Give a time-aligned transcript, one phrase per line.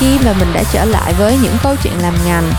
[0.00, 2.52] Khi mà mình đã trở lại với những câu chuyện làm ngành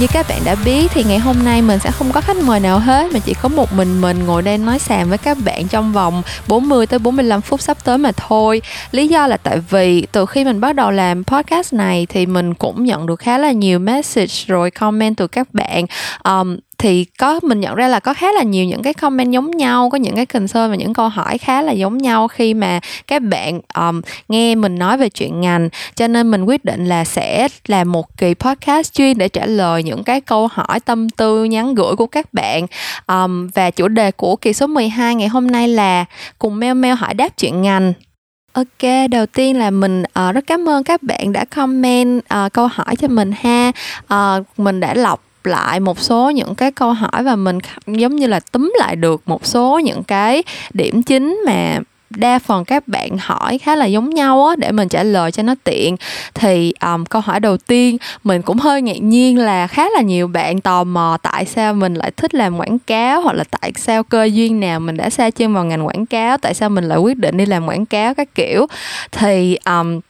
[0.00, 2.60] như các bạn đã biết thì ngày hôm nay mình sẽ không có khách mời
[2.60, 5.68] nào hết mà chỉ có một mình mình ngồi đây nói xàm với các bạn
[5.68, 8.62] trong vòng 40 tới 45 phút sắp tới mà thôi.
[8.90, 12.54] Lý do là tại vì từ khi mình bắt đầu làm podcast này thì mình
[12.54, 15.86] cũng nhận được khá là nhiều message rồi comment từ các bạn
[16.24, 19.50] um, thì có mình nhận ra là có khá là nhiều những cái comment giống
[19.50, 22.80] nhau có những cái concern và những câu hỏi khá là giống nhau khi mà
[23.06, 25.68] các bạn um, nghe mình nói về chuyện ngành.
[25.94, 29.82] Cho nên mình quyết định là sẽ làm một kỳ podcast chuyên để trả lời
[29.82, 32.66] những cái câu hỏi tâm tư nhắn gửi của các bạn.
[33.06, 36.04] Um, và chủ đề của kỳ số 12 ngày hôm nay là
[36.38, 37.92] cùng mail mail hỏi đáp chuyện ngành.
[38.52, 42.66] Ok, đầu tiên là mình uh, rất cảm ơn các bạn đã comment uh, câu
[42.66, 43.72] hỏi cho mình ha.
[44.14, 48.26] Uh, mình đã lọc lại một số những cái câu hỏi và mình giống như
[48.26, 51.78] là túm lại được một số những cái điểm chính mà
[52.10, 55.42] đa phần các bạn hỏi khá là giống nhau á để mình trả lời cho
[55.42, 55.96] nó tiện.
[56.34, 60.28] Thì um, câu hỏi đầu tiên mình cũng hơi ngạc nhiên là khá là nhiều
[60.28, 64.02] bạn tò mò tại sao mình lại thích làm quảng cáo hoặc là tại sao
[64.02, 66.98] cơ duyên nào mình đã xa chân vào ngành quảng cáo tại sao mình lại
[66.98, 68.66] quyết định đi làm quảng cáo các kiểu.
[69.12, 70.00] Thì um,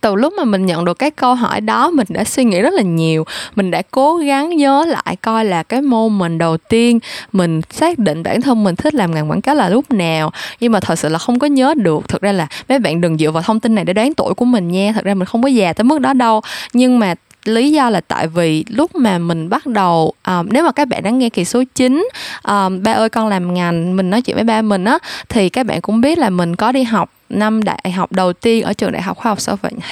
[0.00, 2.74] từ lúc mà mình nhận được cái câu hỏi đó mình đã suy nghĩ rất
[2.74, 3.24] là nhiều.
[3.56, 6.98] Mình đã cố gắng nhớ lại coi là cái môn mình đầu tiên
[7.32, 10.30] mình xác định bản thân mình thích làm ngành quảng cáo là lúc nào.
[10.60, 12.08] Nhưng mà thật sự là không có nhớ được.
[12.08, 14.44] Thực ra là mấy bạn đừng dựa vào thông tin này để đoán tuổi của
[14.44, 14.92] mình nha.
[14.94, 16.40] Thật ra mình không có già tới mức đó đâu.
[16.72, 20.72] Nhưng mà lý do là tại vì lúc mà mình bắt đầu um, nếu mà
[20.72, 22.08] các bạn đã nghe kỳ số 9
[22.42, 25.48] um, à, ba ơi con làm ngành mình nói chuyện với ba mình á thì
[25.48, 28.72] các bạn cũng biết là mình có đi học năm đại học đầu tiên ở
[28.72, 29.40] trường đại học khoa học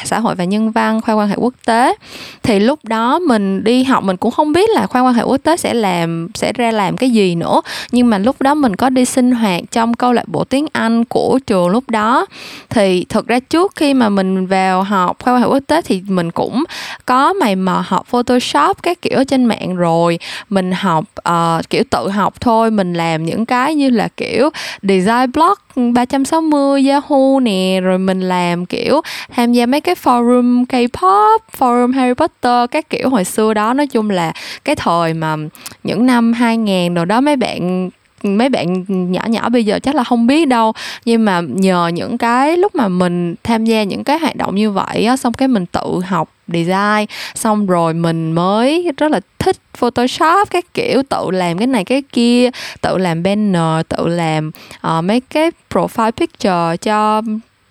[0.04, 1.94] xã hội, và nhân văn khoa quan hệ quốc tế.
[2.42, 5.36] Thì lúc đó mình đi học mình cũng không biết là khoa quan hệ quốc
[5.42, 7.60] tế sẽ làm sẽ ra làm cái gì nữa.
[7.92, 11.04] Nhưng mà lúc đó mình có đi sinh hoạt trong câu lạc bộ tiếng Anh
[11.04, 12.26] của trường lúc đó.
[12.70, 16.02] Thì thực ra trước khi mà mình vào học khoa quan hệ quốc tế thì
[16.08, 16.64] mình cũng
[17.06, 20.18] có mày mò học Photoshop các kiểu trên mạng rồi.
[20.48, 22.70] Mình học uh, kiểu tự học thôi.
[22.70, 24.50] Mình làm những cái như là kiểu
[24.82, 29.00] design blog 360 Yahoo nè, rồi mình làm, kiểu,
[29.30, 33.08] tham gia mấy cái forum K-pop, forum Harry Potter, các kiểu.
[33.08, 34.32] Hồi xưa đó, nói chung là
[34.64, 35.36] cái thời mà
[35.82, 37.90] những năm 2000 rồi đó, mấy bạn
[38.22, 40.72] mấy bạn nhỏ nhỏ bây giờ chắc là không biết đâu.
[41.04, 44.70] Nhưng mà nhờ những cái lúc mà mình tham gia những cái hoạt động như
[44.70, 49.56] vậy á xong cái mình tự học design xong rồi mình mới rất là thích
[49.76, 52.50] photoshop các kiểu tự làm cái này cái kia
[52.80, 54.50] tự làm banner tự làm
[54.86, 57.22] uh, mấy cái profile picture cho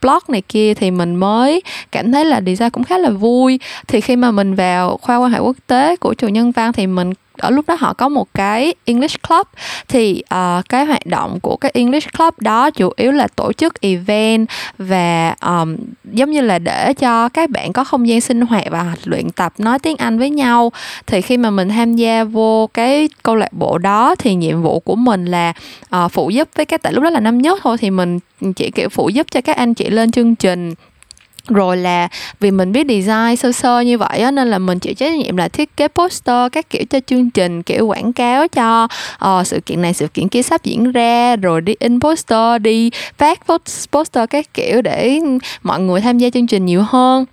[0.01, 3.59] blog này kia thì mình mới cảm thấy là design cũng khá là vui.
[3.87, 6.87] Thì khi mà mình vào khoa quan hệ quốc tế của trường nhân văn thì
[6.87, 9.47] mình ở lúc đó họ có một cái English Club.
[9.87, 13.81] Thì uh, cái hoạt động của cái English Club đó chủ yếu là tổ chức
[13.81, 14.47] event
[14.77, 18.95] và um, giống như là để cho các bạn có không gian sinh hoạt và
[19.03, 20.71] luyện tập nói tiếng Anh với nhau.
[21.07, 24.79] Thì khi mà mình tham gia vô cái câu lạc bộ đó thì nhiệm vụ
[24.79, 25.53] của mình là
[25.95, 28.19] uh, phụ giúp với các tại lúc đó là năm nhất thôi thì mình
[28.55, 30.73] chỉ kiểu phụ giúp cho các anh chị lên chương trình
[31.47, 32.07] rồi là
[32.39, 35.37] vì mình biết design sơ sơ như vậy á nên là mình chịu trách nhiệm
[35.37, 38.87] là thiết kế poster các kiểu cho chương trình kiểu quảng cáo cho
[39.25, 42.89] uh, sự kiện này sự kiện kia sắp diễn ra rồi đi in poster đi
[43.17, 43.39] phát
[43.91, 45.19] poster các kiểu để
[45.63, 47.25] mọi người tham gia chương trình nhiều hơn.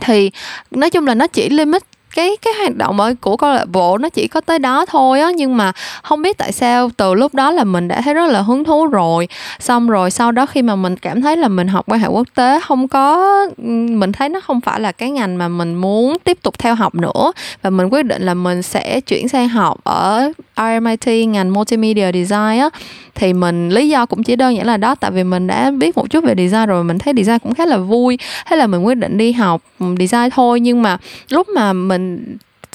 [0.00, 0.30] Thì
[0.70, 1.82] nói chung là nó chỉ limit
[2.14, 5.20] cái cái hoạt động ở của câu lạc bộ nó chỉ có tới đó thôi
[5.20, 8.30] á, nhưng mà không biết tại sao từ lúc đó là mình đã thấy rất
[8.30, 9.28] là hứng thú rồi.
[9.60, 12.28] Xong rồi sau đó khi mà mình cảm thấy là mình học quan hệ quốc
[12.34, 13.36] tế không có
[13.90, 16.94] mình thấy nó không phải là cái ngành mà mình muốn tiếp tục theo học
[16.94, 17.32] nữa.
[17.62, 22.58] Và mình quyết định là mình sẽ chuyển sang học ở RMIT ngành multimedia design
[22.58, 22.68] á.
[23.14, 25.96] Thì mình, lý do cũng chỉ đơn giản là đó, tại vì mình đã biết
[25.96, 28.18] một chút về design rồi, mình thấy design cũng khá là vui.
[28.46, 29.62] Thế là mình quyết định đi học
[29.98, 30.60] design thôi.
[30.60, 30.96] Nhưng mà
[31.28, 32.03] lúc mà mình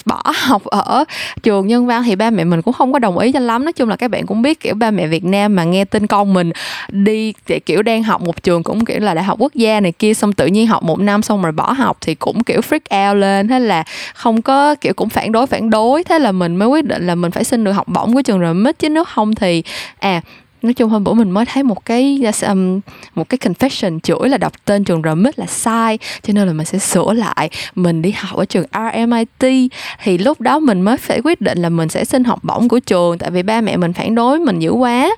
[0.06, 1.04] bỏ học ở
[1.44, 3.66] trường nhân văn thì ba mẹ mình cũng không có đồng ý cho lắm.
[3.66, 6.08] Nói chung là các bạn cũng biết kiểu ba mẹ Việt Nam mà nghe tin
[6.08, 6.52] con mình
[6.90, 7.34] đi
[7.66, 10.34] kiểu đang học một trường cũng kiểu là đại học quốc gia này kia, xong
[10.34, 13.48] tự nhiên học một năm xong rồi bỏ học thì cũng kiểu freak out lên,
[13.48, 13.84] thế là
[14.14, 16.04] không có kiểu cũng phản đối phản đối.
[16.04, 18.40] Thế là mình mới quyết định là mình phải xin được học bổng của trường
[18.40, 18.54] rồi.
[18.54, 19.64] Mít chứ nếu không thì
[20.00, 20.22] à
[20.62, 22.80] nói chung hôm bữa mình mới thấy một cái um,
[23.16, 26.66] một cái confession chửi là đọc tên trường RMIT là sai cho nên là mình
[26.66, 27.50] sẽ sửa lại.
[27.76, 29.70] Mình đi học ở trường RMIT
[30.04, 32.80] thì lúc đó mình mới phải quyết định là mình sẽ xin học bổng của
[32.80, 35.16] trường tại vì ba mẹ mình phản đối mình dữ quá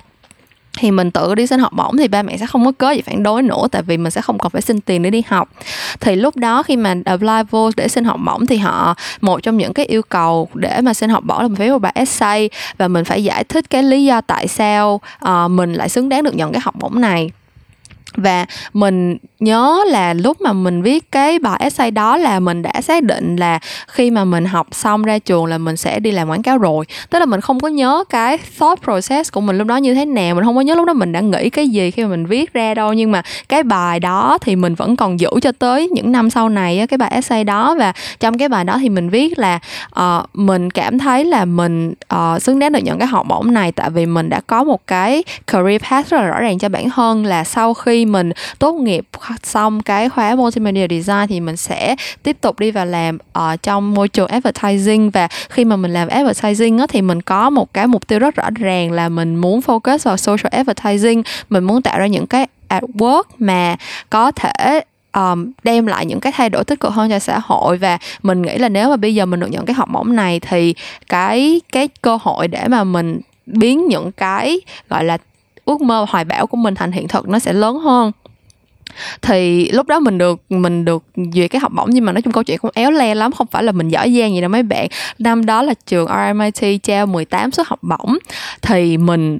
[0.78, 3.02] thì mình tự đi xin học bổng thì ba mẹ sẽ không có cớ gì
[3.02, 5.48] phản đối nữa tại vì mình sẽ không còn phải xin tiền để đi học.
[6.00, 9.56] Thì lúc đó khi mà apply vô để xin học bổng thì họ một trong
[9.56, 11.92] những cái yêu cầu để mà xin học bổng là mình phải viết một bài
[11.94, 16.08] essay và mình phải giải thích cái lý do tại sao uh, mình lại xứng
[16.08, 17.30] đáng được nhận cái học bổng này
[18.16, 22.72] và mình nhớ là lúc mà mình viết cái bài essay đó là mình đã
[22.80, 26.28] xác định là khi mà mình học xong ra trường là mình sẽ đi làm
[26.28, 26.84] quảng cáo rồi.
[27.10, 30.04] Tức là mình không có nhớ cái thought process của mình lúc đó như thế
[30.04, 32.26] nào mình không có nhớ lúc đó mình đã nghĩ cái gì khi mà mình
[32.26, 32.92] viết ra đâu.
[32.92, 36.48] Nhưng mà cái bài đó thì mình vẫn còn giữ cho tới những năm sau
[36.48, 37.74] này cái bài essay đó.
[37.78, 39.58] Và trong cái bài đó thì mình viết là
[40.00, 43.72] uh, mình cảm thấy là mình uh, xứng đáng được nhận cái học bổng này
[43.72, 46.90] tại vì mình đã có một cái career path rất là rõ ràng cho bản
[46.90, 49.04] thân là sau khi mình tốt nghiệp
[49.42, 53.94] xong cái khóa multimedia design thì mình sẽ tiếp tục đi vào làm ở trong
[53.94, 55.10] môi trường advertising.
[55.10, 58.34] Và khi mà mình làm advertising á, thì mình có một cái mục tiêu rất
[58.34, 61.22] rõ ràng là mình muốn focus vào social advertising.
[61.50, 63.76] Mình muốn tạo ra những cái artwork mà
[64.10, 64.80] có thể
[65.12, 67.78] um, đem lại những cái thay đổi tích cực hơn cho xã hội.
[67.78, 70.40] Và mình nghĩ là nếu mà bây giờ mình được nhận cái học bổng này
[70.40, 70.74] thì
[71.08, 75.18] cái cái cơ hội để mà mình biến những cái gọi là
[75.64, 78.12] ước mơ hoài bão của mình thành hiện thực nó sẽ lớn hơn.
[79.22, 81.04] Thì lúc đó mình được mình được
[81.34, 83.46] duyệt cái học bổng, nhưng mà nói chung câu chuyện cũng éo le lắm, không
[83.50, 84.88] phải là mình giỏi giang gì đâu mấy bạn.
[85.18, 88.18] Năm đó là trường RMIT trao 18 suất học bổng.
[88.62, 89.38] Thì mình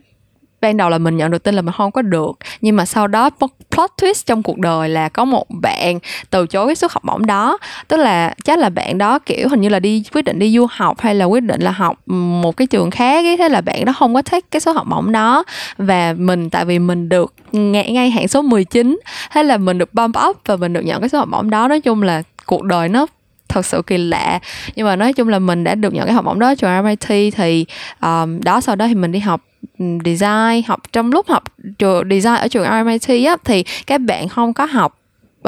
[0.63, 3.07] ban đầu là mình nhận được tin là mình không có được nhưng mà sau
[3.07, 3.31] đó
[3.71, 5.99] plot twist trong cuộc đời là có một bạn
[6.31, 7.59] từ chối cái suất học bổng đó.
[7.89, 10.67] Tức là chắc là bạn đó kiểu hình như là đi quyết định đi du
[10.71, 13.61] học hay là quyết định là học ừ, một cái trường khác ấy thế là
[13.61, 15.45] bạn đó không có thích cái suất học bổng đó.
[15.79, 19.01] Và mình tại vì mình được ngay, ngay hạng số 19
[19.31, 21.69] thế là mình được bump up và mình được nhận cái suất học bổng đó.
[21.69, 23.07] Nói chung là cuộc đời nó
[23.49, 24.39] thật sự kỳ lạ.
[24.77, 27.35] Nhưng mà nói chung là mình đã được nhận cái học bổng đó trường MIT
[27.37, 27.67] thì
[28.01, 29.41] um, đó sau đó thì mình đi học
[30.05, 31.43] design học trong lúc học
[31.79, 34.99] trường design ở trường RMIT á thì các bạn không có học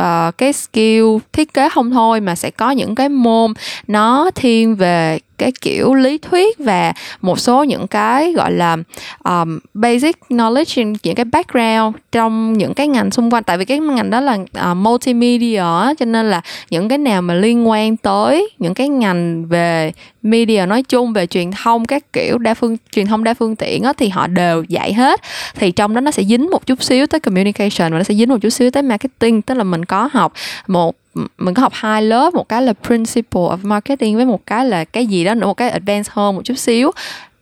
[0.00, 3.52] uh, cái skill thiết kế không thôi mà sẽ có những cái môn
[3.86, 8.76] nó thiên về cái kiểu lý thuyết và một số những cái gọi là
[9.24, 13.44] um, basic knowledge những cái background trong những cái ngành xung quanh.
[13.44, 14.38] Tại vì cái ngành đó là
[14.70, 15.64] uh, multimedia
[15.98, 16.40] cho nên là
[16.70, 19.92] những cái nào mà liên quan tới những cái ngành về
[20.22, 23.82] media nói chung về truyền thông các kiểu đa phương truyền thông đa phương tiện
[23.82, 25.20] á, thì họ đều dạy hết.
[25.54, 28.28] Thì trong đó nó sẽ dính một chút xíu tới communication và nó sẽ dính
[28.28, 30.32] một chút xíu tới marketing tức là mình có học
[30.66, 30.96] một
[31.38, 34.84] mình có học hai lớp một cái là principle of marketing với một cái là
[34.84, 36.90] cái gì đó nữa một cái advanced hơn một chút xíu.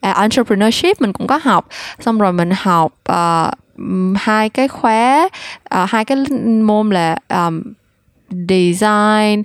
[0.00, 1.68] À, entrepreneurship mình cũng có học.
[2.00, 3.54] Xong rồi mình học uh,
[4.16, 5.28] hai cái khóa
[5.82, 6.18] uh, hai cái
[6.62, 7.62] môn là um,
[8.48, 9.42] design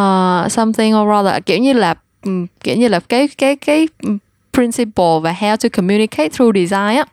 [0.00, 2.30] uh, something or rather kiểu như là ừ,
[2.60, 3.88] kiểu như là cái cái cái
[4.52, 7.04] principle và how to communicate through design á.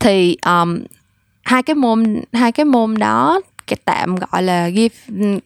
[0.00, 0.80] Thì um,
[1.42, 4.94] hai cái môn hai cái môn đó cái tạm gọi là give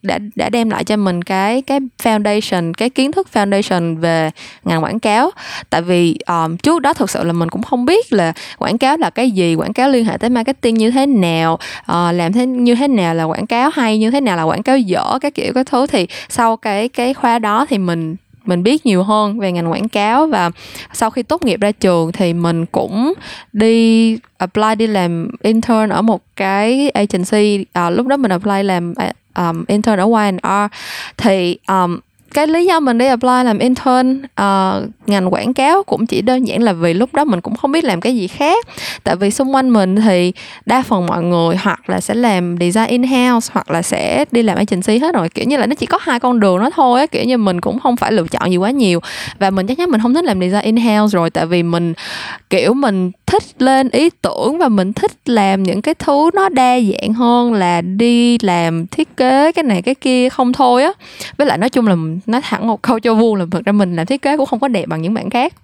[0.03, 4.31] đã đã đem lại cho mình cái cái foundation cái kiến thức foundation về
[4.65, 5.31] ngành quảng cáo.
[5.71, 8.97] Tại vì um, trước đó thực sự là mình cũng không biết là quảng cáo
[8.97, 11.55] là cái gì quảng cáo liên hệ tới marketing như thế nào
[11.93, 14.63] uh, làm thế như thế nào là quảng cáo hay như thế nào là quảng
[14.63, 15.87] cáo dở cái kiểu cái thứ.
[15.87, 18.17] Thì sau cái cái khóa đó thì mình
[18.49, 20.51] mình biết nhiều hơn về ngành quảng cáo và
[20.93, 23.13] sau khi tốt nghiệp ra trường thì mình cũng
[23.53, 27.65] đi apply đi làm intern ở một cái agency.
[27.73, 30.73] À, lúc đó mình apply làm à, um, intern ở Y&R
[31.17, 31.99] thì um,
[32.35, 36.47] cái lý do mình đi apply làm intern uh, ngành quảng cáo cũng chỉ đơn
[36.47, 38.67] giản là vì lúc đó mình cũng không biết làm cái gì khác.
[39.05, 40.33] Tại vì xung quanh mình thì
[40.67, 44.43] đa phần mọi người hoặc là sẽ làm design in house hoặc là sẽ đi
[44.43, 45.29] làm agency hết rồi.
[45.29, 47.61] Kiểu như là nó chỉ có hai con đường đó thôi á kiểu như mình
[47.61, 49.01] cũng không phải lựa chọn gì quá nhiều.
[49.39, 51.95] Và mình chắc chắn mình không thích làm design in house rồi tại vì mình
[52.51, 56.81] kiểu mình thích lên ý tưởng và mình thích làm những cái thứ nó đa
[56.81, 60.93] dạng hơn là đi làm thiết kế cái này cái kia không thôi á.
[61.39, 61.97] Với lại nói chung là
[62.29, 64.61] nói thẳng một câu cho vuông là thực ra mình làm thiết kế cũng không
[64.61, 65.55] có đẹp bằng những bạn khác.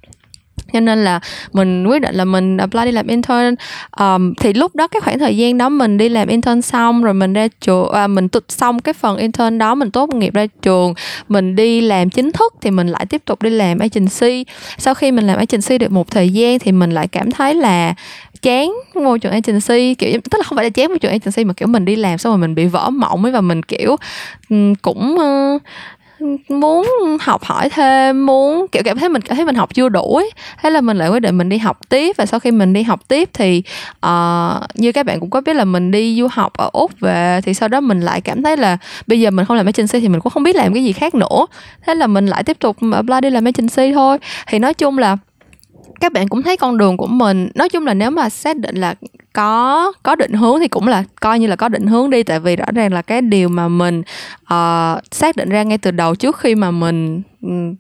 [0.72, 1.20] Cho nên là
[1.52, 3.54] mình quyết định là mình apply đi làm intern.
[4.00, 7.14] Um, thì lúc đó cái khoảng thời gian đó mình đi làm intern xong rồi
[7.14, 10.46] mình ra trường à, mình tụt xong cái phần intern đó mình tốt nghiệp ra
[10.62, 10.94] trường
[11.28, 14.44] mình đi làm chính thức thì mình lại tiếp tục đi làm agency.
[14.78, 17.94] Sau khi mình làm agency được một thời gian thì mình lại cảm thấy là
[18.42, 21.52] chán môi trường agency kiểu tức là không phải là chán môi trường agency mà
[21.52, 23.96] kiểu mình đi làm xong rồi mình bị vỡ mộng ấy và mình kiểu
[24.82, 25.62] cũng uh,
[26.48, 26.86] muốn
[27.20, 30.30] học hỏi thêm muốn kiểu cảm thấy mình cảm thấy mình học chưa đủ ấy.
[30.62, 32.16] Thế là mình lại quyết định mình đi học tiếp.
[32.16, 33.62] Và sau khi mình đi học tiếp thì
[34.06, 37.40] uh, như các bạn cũng có biết là mình đi du học ở úc về
[37.44, 40.08] thì sau đó mình lại cảm thấy là bây giờ mình không làm agency thì
[40.08, 41.46] mình cũng không biết làm cái gì khác nữa.
[41.86, 44.18] Thế là mình lại tiếp tục apply đi làm agency thôi.
[44.46, 45.16] Thì nói chung là
[46.00, 47.48] các bạn cũng thấy con đường của mình.
[47.54, 48.94] Nói chung là nếu mà xác định là
[49.34, 52.22] có có định hướng thì cũng là coi như là có định hướng đi.
[52.22, 54.02] Tại vì rõ ràng là cái điều mà mình
[54.42, 57.22] uh, xác định ra ngay từ đầu trước khi mà mình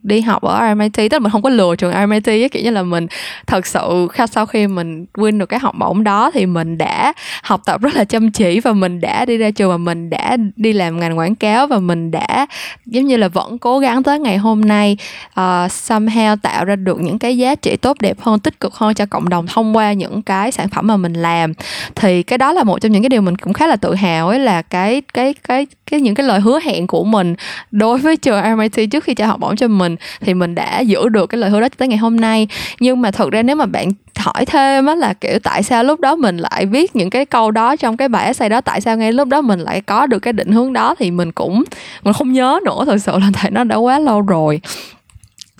[0.02, 2.70] đi học ở RMIT tức là mình không có lừa trường RMIT á kiểu như
[2.70, 3.06] là mình
[3.46, 7.60] thật sự sau khi mình win được cái học bổng đó thì mình đã học
[7.64, 10.72] tập rất là chăm chỉ và mình đã đi ra trường và mình đã đi
[10.72, 12.46] làm ngành quảng cáo và mình đã
[12.86, 15.34] giống như là vẫn cố gắng tới ngày hôm nay uh,
[15.70, 19.06] somehow tạo ra được những cái giá trị tốt đẹp hơn tích cực hơn cho
[19.06, 21.52] cộng đồng thông qua những cái sản phẩm mà mình làm.
[21.94, 24.28] Thì cái đó là một trong những cái điều mình cũng khá là tự hào
[24.28, 27.34] ấy là cái cái cái cái những cái lời hứa hẹn của mình
[27.70, 31.08] đối với trường MIT trước khi cho học bổng cho mình thì mình đã giữ
[31.08, 32.48] được cái lời hứa đó tới ngày hôm nay.
[32.80, 36.00] Nhưng mà thật ra nếu mà bạn hỏi thêm á là kiểu tại sao lúc
[36.00, 38.96] đó mình lại viết những cái câu đó trong cái bài essay đó tại sao
[38.96, 41.64] ngay lúc đó mình lại có được cái định hướng đó thì mình cũng
[42.02, 44.60] mình không nhớ nữa thật sự là tại nó đã quá lâu rồi.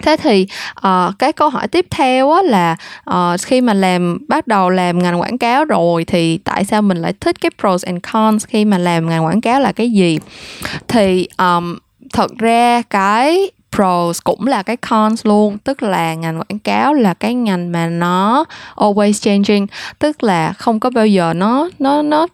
[0.03, 0.47] Thế thì
[0.87, 2.77] uh, cái câu hỏi tiếp theo á là
[3.11, 6.97] uh, khi mà làm bắt đầu làm ngành quảng cáo rồi thì tại sao mình
[6.97, 10.19] lại thích cái pros and cons khi mà làm ngành quảng cáo là cái gì?
[10.89, 11.79] Thì um,
[12.13, 17.15] thật ra cái pros cũng là cái cons luôn, tức là ngành quảng cáo là
[17.15, 18.45] cái ngành mà nó
[18.77, 19.67] always changing,
[19.99, 22.27] tức là không có bao giờ nó nó nó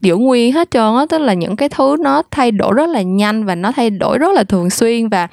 [0.00, 3.02] giữ nguyên hết trơn á, tức là những cái thứ nó thay đổi rất là
[3.02, 5.28] nhanh và nó thay đổi rất là thường xuyên và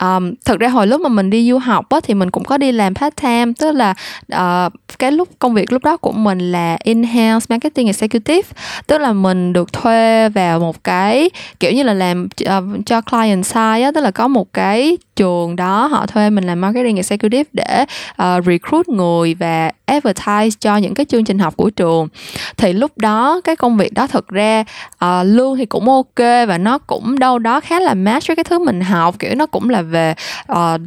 [0.00, 2.58] um, thực ra hồi lúc mà mình đi du học á, thì mình cũng có
[2.58, 3.94] đi làm part time tức là
[4.34, 8.48] uh, cái lúc công việc lúc đó của mình là in-house marketing executive.
[8.86, 13.46] Tức là mình được thuê vào một cái kiểu như là làm uh, cho client
[13.46, 17.50] side á, tức là có một cái trường đó họ thuê mình làm marketing executive
[17.52, 17.84] để
[18.22, 22.08] uh, recruit người và advertise cho những cái chương trình học của trường.
[22.56, 24.64] Thì lúc đó cái công việc đó thực ra
[25.04, 28.44] uh, lương thì cũng ok và nó cũng đâu đó khá là match với cái
[28.44, 30.14] thứ mình học kiểu nó cũng là về
[30.52, 30.80] uh,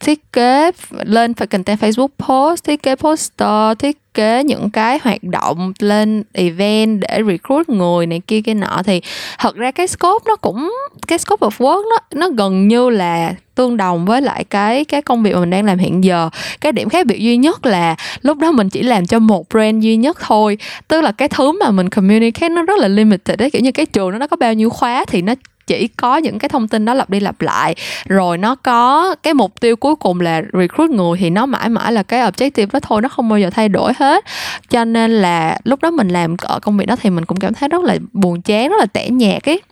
[0.00, 0.70] thiết kế
[1.02, 6.22] lên phải content Facebook post thiết kế poster thiết kế những cái hoạt động lên
[6.32, 8.82] event để recruit người này kia kia nọ.
[8.84, 9.00] Thì
[9.38, 10.72] thật ra cái scope nó cũng
[11.06, 15.02] cái scope of work nó nó gần như là tương đồng với lại cái cái
[15.02, 16.30] công việc mà mình đang làm hiện giờ.
[16.60, 19.84] Cái điểm khác biệt duy nhất là lúc đó mình chỉ làm cho một brand
[19.84, 20.58] duy nhất thôi.
[20.88, 23.86] Tức là cái thứ mà mình communicate nó rất là limited đấy kiểu như cái
[23.86, 25.34] trường nó nó có bao nhiêu khóa thì nó
[25.70, 27.74] chỉ có những cái thông tin đó lặp đi lặp lại.
[28.06, 31.92] Rồi nó có cái mục tiêu cuối cùng là recruit người thì nó mãi mãi
[31.92, 34.24] là cái objective đó thôi, nó không bao giờ thay đổi hết.
[34.70, 37.54] Cho nên là lúc đó mình làm ở công việc đó thì mình cũng cảm
[37.54, 39.62] thấy rất là buồn chán, rất là tẻ nhạt ấy.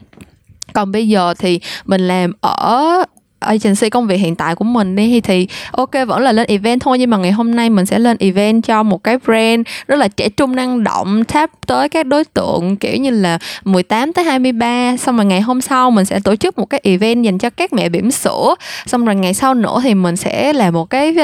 [0.73, 3.05] Còn bây giờ thì mình làm ở
[3.41, 6.99] agency công việc hiện tại của mình đi thì ok vẫn là lên event thôi
[6.99, 10.09] nhưng mà ngày hôm nay mình sẽ lên event cho một cái brand rất là
[10.09, 14.97] trẻ trung năng động tap tới các đối tượng kiểu như là 18 tới 23
[14.97, 17.73] xong rồi ngày hôm sau mình sẽ tổ chức một cái event dành cho các
[17.73, 18.55] mẹ bỉm sữa.
[18.87, 21.17] Xong rồi ngày sau nữa thì mình sẽ làm một cái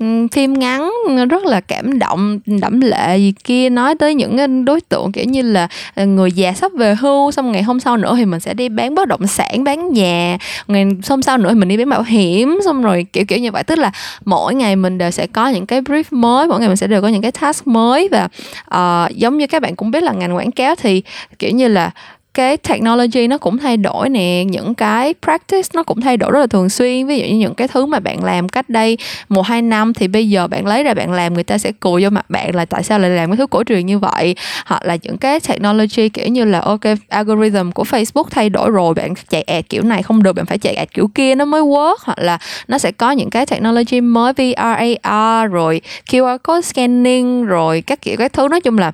[0.00, 4.38] uh, phim ngắn ờ, rất là cảm động đẫm lệ gì kia nói tới những
[4.38, 7.32] ờ, đối tượng kiểu như là người già sắp về hưu.
[7.32, 10.38] Xong ngày hôm sau nữa thì mình sẽ đi bán bất động sản bán nhà.
[10.68, 13.64] Ngày hôm sau nữa mình đi bán bảo hiểm xong rồi kiểu kiểu như vậy.
[13.64, 13.92] Tức là
[14.24, 17.02] mỗi ngày mình đều sẽ có những cái brief mới mỗi ngày mình sẽ đều
[17.02, 18.28] có những cái task mới và
[18.74, 21.02] uh, giống như các bạn cũng biết là ngành quảng cáo thì
[21.38, 21.90] kiểu như là
[22.34, 26.40] cái technology nó cũng thay đổi nè, những cái practice nó cũng thay đổi rất
[26.40, 27.06] là thường xuyên.
[27.06, 30.08] Ví dụ như những cái thứ mà bạn làm cách đây một, hai năm thì
[30.08, 32.64] bây giờ bạn lấy ra bạn làm, người ta sẽ cười vô mặt bạn là
[32.64, 34.34] tại sao lại làm cái thứ cổ truyền như vậy?
[34.66, 38.94] Hoặc là những cái technology kiểu như là, ok, algorithm của Facebook thay đổi rồi,
[38.94, 41.62] bạn chạy ad kiểu này không được, bạn phải chạy ad kiểu kia, nó mới
[41.62, 41.96] work.
[42.02, 47.46] Hoặc là nó sẽ có những cái technology mới VR AR rồi QR code scanning,
[47.46, 48.48] rồi các kiểu, các thứ.
[48.48, 48.92] Nói chung là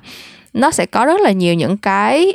[0.53, 2.33] nó sẽ có rất là nhiều những cái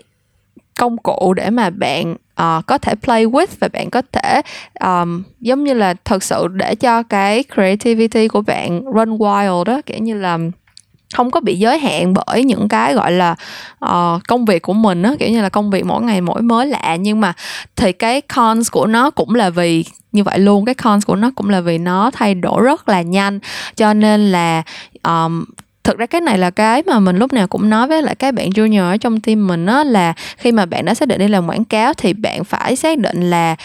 [0.79, 4.41] công cụ để mà bạn uh, có thể play with và bạn có thể
[4.81, 9.81] um, giống như là thật sự để cho cái creativity của bạn run wild đó
[9.87, 10.39] kiểu như là
[11.15, 13.35] không có bị giới hạn bởi những cái gọi là
[13.85, 16.67] uh, công việc của mình á kiểu như là công việc mỗi ngày mỗi mới
[16.67, 16.97] lạ.
[17.01, 17.33] Nhưng mà
[17.77, 21.31] thì cái cons của nó cũng là vì như vậy luôn cái cons của nó
[21.35, 23.39] cũng là vì nó thay đổi rất là nhanh.
[23.77, 24.63] Cho nên là
[25.03, 25.45] um,
[25.85, 28.35] thực ra cái này là cái mà mình lúc nào cũng nói với lại các
[28.35, 31.29] bạn junior ở trong team mình á là khi mà bạn đã xác định đi
[31.29, 33.57] làm quảng cáo thì bạn phải xác định là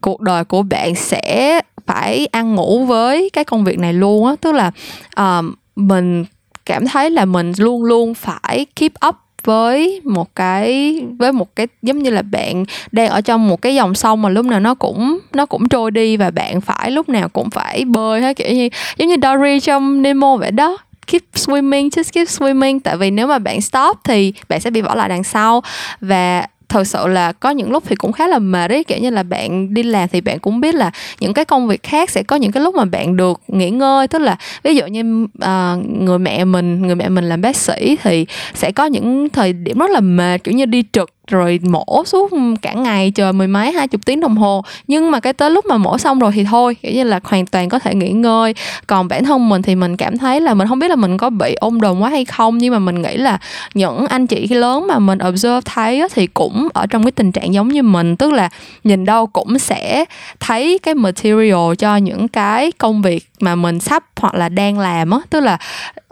[0.00, 4.34] cuộc đời của bạn sẽ phải ăn ngủ với cái công việc này luôn á.
[4.40, 4.70] Tức là
[5.16, 6.24] um, mình
[6.66, 11.66] cảm thấy là mình luôn luôn phải keep up với một cái với một cái
[11.82, 14.74] giống như là bạn đang ở trong một cái dòng sông mà lúc nào nó
[14.74, 18.52] cũng nó cũng trôi đi và bạn phải lúc nào cũng phải bơi hết kiểu
[18.54, 22.78] như giống như Dory trong Nemo vậy đó keep swimming just keep swimming.
[22.84, 25.62] Tại vì nếu mà bạn stop thì bạn sẽ bị bỏ lại đằng sau.
[26.00, 28.84] Và thật sự là có những lúc thì cũng khá là mệt ấy.
[28.84, 31.82] Kiểu như là bạn đi làm thì bạn cũng biết là những cái công việc
[31.82, 34.08] khác sẽ có những cái lúc mà bạn được nghỉ ngơi.
[34.08, 37.96] Tức là ví dụ như uh, người mẹ mình người mẹ mình làm bác sĩ
[38.02, 42.04] thì sẽ có những thời điểm rất là mệt kiểu như đi trực rồi mổ
[42.06, 44.64] suốt cả ngày chờ mười mấy, hai chục tiếng đồng hồ.
[44.86, 47.46] Nhưng mà cái tới lúc mà mổ xong rồi thì thôi, kiểu như là hoàn
[47.46, 48.54] toàn có thể nghỉ ngơi.
[48.86, 51.30] Còn bản thân mình thì mình cảm thấy là mình không biết là mình có
[51.30, 52.58] bị ôm đồm quá hay không.
[52.58, 53.38] Nhưng mà mình nghĩ là
[53.74, 57.54] những anh chị lớn mà mình observe thấy thì cũng ở trong cái tình trạng
[57.54, 58.16] giống như mình.
[58.16, 58.48] Tức là
[58.84, 60.04] nhìn đâu cũng sẽ
[60.40, 65.10] thấy cái material cho những cái công việc mà mình sắp hoặc là đang làm
[65.10, 65.58] á tức là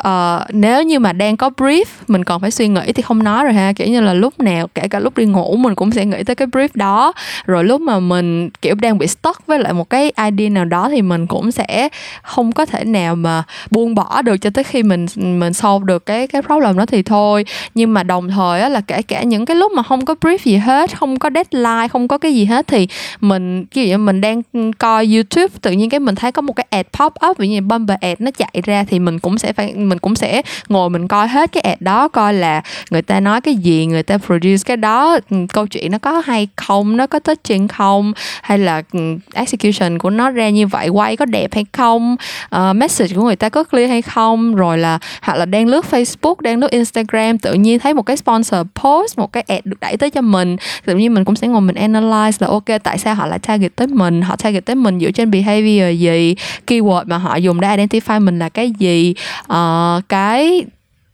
[0.08, 3.44] uh, nếu như mà đang có brief mình còn phải suy nghĩ thì không nói
[3.44, 3.72] rồi ha.
[3.72, 6.36] Kiểu như là lúc nào kể cả lúc đi ngủ mình cũng sẽ nghĩ tới
[6.36, 7.12] cái brief đó.
[7.46, 10.88] Rồi lúc mà mình kiểu đang bị stuck với lại một cái idea nào đó
[10.88, 11.88] thì mình cũng sẽ
[12.22, 16.06] không có thể nào mà buông bỏ được cho tới khi mình mình solve được
[16.06, 17.44] cái cái problem đó thì thôi.
[17.74, 20.38] Nhưng mà đồng thời á là kể cả những cái lúc mà không có brief
[20.44, 22.88] gì hết không có deadline không có cái gì hết thì
[23.20, 24.42] mình kiểu như mình đang
[24.78, 27.60] coi youtube tự nhiên cái mình thấy có một cái ad pop up ví như
[27.60, 31.08] bumper ad nó chạy ra thì mình cũng sẽ phải mình cũng sẽ ngồi mình
[31.08, 34.62] coi hết cái ad đó coi là người ta nói cái gì người ta produce
[34.66, 38.82] cái đó ừ, câu chuyện nó có hay không nó có touching không hay là
[38.92, 39.00] ừ,
[39.34, 42.16] execution của nó ra như vậy quay có đẹp hay không
[42.56, 45.84] uh, message của người ta có clear hay không rồi là hoặc là đang lướt
[45.90, 49.80] Facebook đang lướt Instagram tự nhiên thấy một cái sponsor post một cái ad được
[49.80, 52.98] đẩy tới cho mình tự nhiên mình cũng sẽ ngồi mình analyze là ok tại
[52.98, 56.34] sao họ lại target tới mình họ target tới mình dựa trên behavior gì
[56.66, 59.14] keyword mà họ dùng để identify mình là cái gì.
[59.52, 60.64] Uh, cái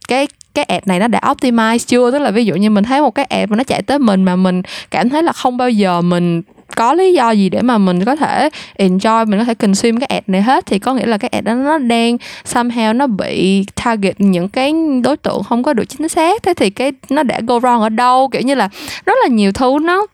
[0.07, 2.11] cái cái app này nó đã optimize chưa?
[2.11, 4.23] Tức là ví dụ như mình thấy một cái app mà nó chạy tới mình
[4.23, 6.41] mà mình cảm thấy là không bao giờ mình
[6.75, 10.07] có lý do gì để mà mình có thể enjoy mình có thể consume cái
[10.07, 13.65] ad này hết thì có nghĩa là cái ad đó nó đang somehow nó bị
[13.83, 16.43] target những cái đối tượng không có được chính xác.
[16.43, 18.29] Thế thì cái nó đã go wrong ở đâu?
[18.31, 18.69] Kiểu như là
[19.05, 20.05] rất là nhiều thứ nó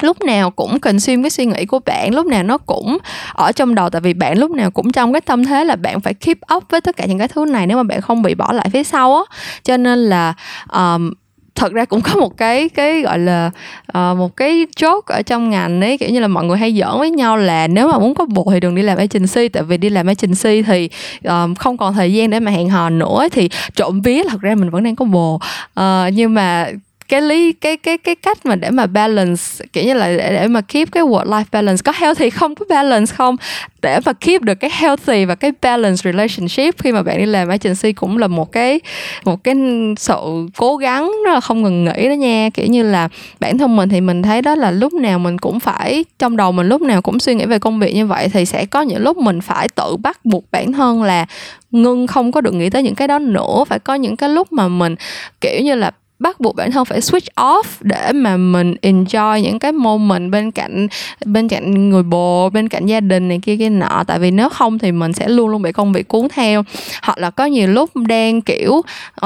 [0.00, 2.98] lúc nào cũng cần xuyên cái suy nghĩ của bạn lúc nào nó cũng
[3.34, 6.00] ở trong đầu tại vì bạn lúc nào cũng trong cái tâm thế là bạn
[6.00, 8.34] phải keep up với tất cả những cái thứ này nếu mà bạn không bị
[8.34, 9.22] bỏ lại phía sau á.
[9.62, 10.34] Cho nên là
[10.72, 11.12] um,
[11.54, 13.50] thật ra cũng có một cái cái gọi là
[13.98, 16.98] uh, một cái chốt ở trong ngành ấy kiểu như là mọi người hay giỡn
[16.98, 19.76] với nhau là nếu mà muốn có bồ thì đừng đi làm agency tại vì
[19.76, 20.88] đi làm agency thì
[21.24, 24.54] um, không còn thời gian để mà hẹn hò nữa thì trộm vía thật ra
[24.54, 25.34] mình vẫn đang có bồ.
[25.80, 26.68] Uh, nhưng mà
[27.12, 30.48] cái lý cái cái cái cách mà để mà balance kiểu như là để, để
[30.48, 33.36] mà keep cái work life balance có healthy không có balance không?
[33.82, 37.48] Để mà keep được cái healthy và cái balance relationship khi mà bạn đi làm
[37.48, 38.80] agency cũng là một cái
[39.24, 39.54] một cái
[39.98, 42.48] sự cố gắng rất là không ngừng nghỉ đó nha.
[42.54, 43.08] Kiểu như là
[43.40, 46.52] bản thân mình thì mình thấy đó là lúc nào mình cũng phải trong đầu
[46.52, 49.02] mình lúc nào cũng suy nghĩ về công việc như vậy thì sẽ có những
[49.02, 51.26] lúc mình phải tự bắt buộc bản thân là
[51.70, 53.64] ngưng không có được nghĩ tới những cái đó nữa.
[53.68, 54.94] Phải có những cái lúc mà mình
[55.40, 55.90] kiểu như là
[56.22, 60.50] bắt buộc bản thân phải switch off để mà mình enjoy những cái moment bên
[60.50, 60.88] cạnh
[61.24, 64.04] bên cạnh người bồ bên cạnh gia đình này kia kia nọ.
[64.06, 66.64] Tại vì nếu không thì mình sẽ luôn luôn bị công việc cuốn theo.
[67.02, 68.72] Hoặc là có nhiều lúc đang kiểu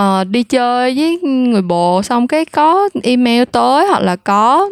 [0.00, 4.68] uh, đi chơi với người bồ xong cái có email tới hoặc là có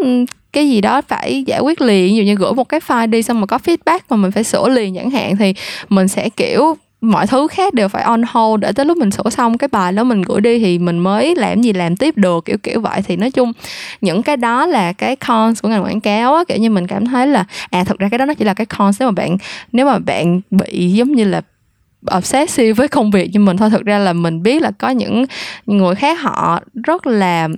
[0.52, 2.12] cái gì đó phải giải quyết liền.
[2.12, 4.44] Ví dụ như gửi một cái file đi xong mà có feedback mà mình phải
[4.44, 5.54] sửa liền chẳng hạn thì
[5.88, 9.30] mình sẽ kiểu mọi thứ khác đều phải on hold để tới lúc mình sửa
[9.30, 12.44] xong, cái bài đó mình gửi đi thì mình mới làm gì làm tiếp được,
[12.44, 13.02] kiểu kiểu vậy.
[13.02, 13.52] Thì nói chung
[14.00, 17.06] những cái đó là cái cons của ngành quảng cáo á, kiểu như mình cảm
[17.06, 19.36] thấy là à thật ra cái đó nó chỉ là cái cons nếu mà bạn,
[19.72, 21.42] nếu mà bạn bị giống như là
[22.16, 23.70] obsessive với công việc như mình thôi.
[23.70, 25.24] Thực ra là mình biết là có những
[25.66, 27.48] người khác họ rất là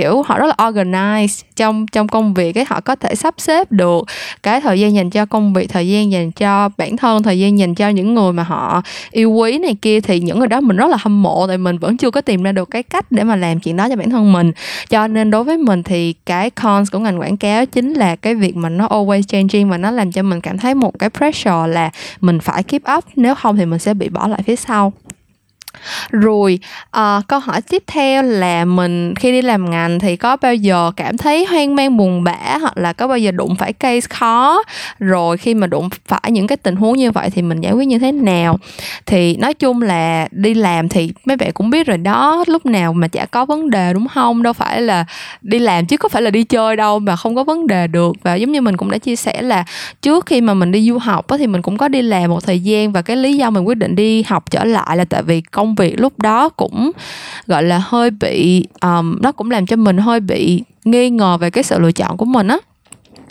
[0.00, 3.72] kiểu họ rất là organized trong trong công việc cái họ có thể sắp xếp
[3.72, 4.04] được
[4.42, 7.58] cái thời gian dành cho công việc, thời gian dành cho bản thân, thời gian
[7.58, 10.00] dành cho những người mà họ yêu quý này kia.
[10.00, 12.42] Thì những người đó mình rất là hâm mộ, tại mình vẫn chưa có tìm
[12.42, 14.52] ra được cái cách để mà làm chuyện đó cho bản thân mình.
[14.88, 18.34] Cho nên đối với mình thì cái cons của ngành quảng cáo chính là cái
[18.34, 21.66] việc mà nó always changing và nó làm cho mình cảm thấy một cái pressure
[21.66, 24.92] là mình phải keep up, nếu không thì mình sẽ bị bỏ lại phía sau
[26.10, 26.58] rồi
[26.96, 30.92] uh, câu hỏi tiếp theo là mình khi đi làm ngành thì có bao giờ
[30.96, 34.62] cảm thấy hoang mang buồn bã hoặc là có bao giờ đụng phải case khó?
[34.98, 37.88] Rồi khi mà đụng phải những cái tình huống như vậy thì mình giải quyết
[37.88, 38.58] như thế nào?
[39.06, 42.92] Thì nói chung là đi làm thì mấy bạn cũng biết rồi đó lúc nào
[42.92, 44.42] mà chả có vấn đề đúng không?
[44.42, 45.04] Đâu phải là
[45.42, 48.16] đi làm chứ có phải là đi chơi đâu mà không có vấn đề được.
[48.22, 49.64] Và giống như mình cũng đã chia sẻ là
[50.02, 52.60] trước khi mà mình đi du học thì mình cũng có đi làm một thời
[52.60, 55.40] gian và cái lý do mình quyết định đi học trở lại là tại vì
[55.40, 56.90] có công việc lúc đó cũng
[57.46, 61.50] gọi là hơi bị um, nó cũng làm cho mình hơi bị nghi ngờ về
[61.50, 62.58] cái sự lựa chọn của mình á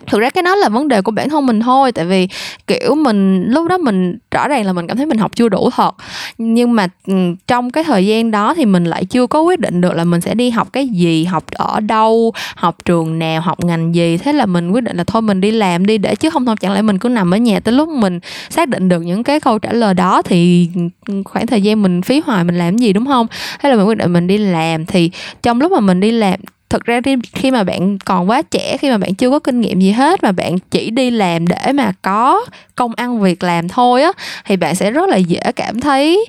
[0.07, 2.27] thực ra cái đó là vấn đề của bản thân mình thôi, tại vì,
[2.67, 5.69] kiểu, mình, lúc đó mình rõ ràng là mình cảm thấy mình học chưa đủ
[5.75, 5.95] thật.
[6.37, 7.13] Nhưng mà ừ,
[7.47, 10.21] trong cái thời gian đó thì mình lại chưa có quyết định được là mình
[10.21, 14.17] sẽ đi học cái gì, học ở đâu, học trường nào, học ngành gì.
[14.17, 16.55] Thế là mình quyết định là thôi mình đi làm đi, để chứ không thôi
[16.59, 19.39] chẳng lẽ mình cứ nằm ở nhà tới lúc mình xác định được những cái
[19.39, 20.69] câu trả lời đó thì
[21.07, 23.27] ừ, khoảng thời gian mình phí hoài mình làm gì, đúng không?
[23.59, 24.85] Thế là mình quyết định mình đi làm.
[24.85, 25.11] Thì
[25.43, 27.01] trong lúc mà mình đi làm thực ra
[27.33, 30.23] khi mà bạn còn quá trẻ, khi mà bạn chưa có kinh nghiệm gì hết,
[30.23, 34.11] mà bạn chỉ đi làm để mà có công ăn việc làm thôi á,
[34.45, 36.25] thì bạn sẽ rất là dễ cảm thấy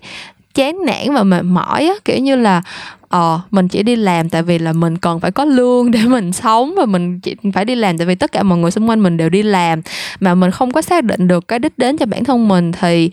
[0.55, 1.95] chán nản và mệt mỏi á.
[2.05, 2.63] Kiểu như là
[3.11, 6.33] ờ mình chỉ đi làm tại vì là mình cần phải có lương để mình
[6.33, 9.03] sống và mình chỉ phải đi làm tại vì tất cả mọi người xung quanh
[9.03, 9.81] mình đều đi làm.
[10.21, 13.11] Mà mình không có xác định được cái đích đến cho bản thân mình thì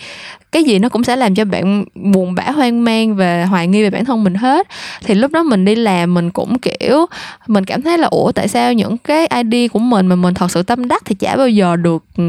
[0.52, 3.84] cái gì nó cũng sẽ làm cho bạn buồn bã, hoang mang và hoài nghi
[3.84, 4.68] về bản thân mình hết.
[5.06, 7.06] Thì lúc đó mình đi làm mình cũng, kiểu,
[7.48, 10.52] mình cảm thấy là, ủa, tại sao những cái ID của mình mà mình thật
[10.52, 12.24] sự tâm đắc thì chả bao giờ được ừ,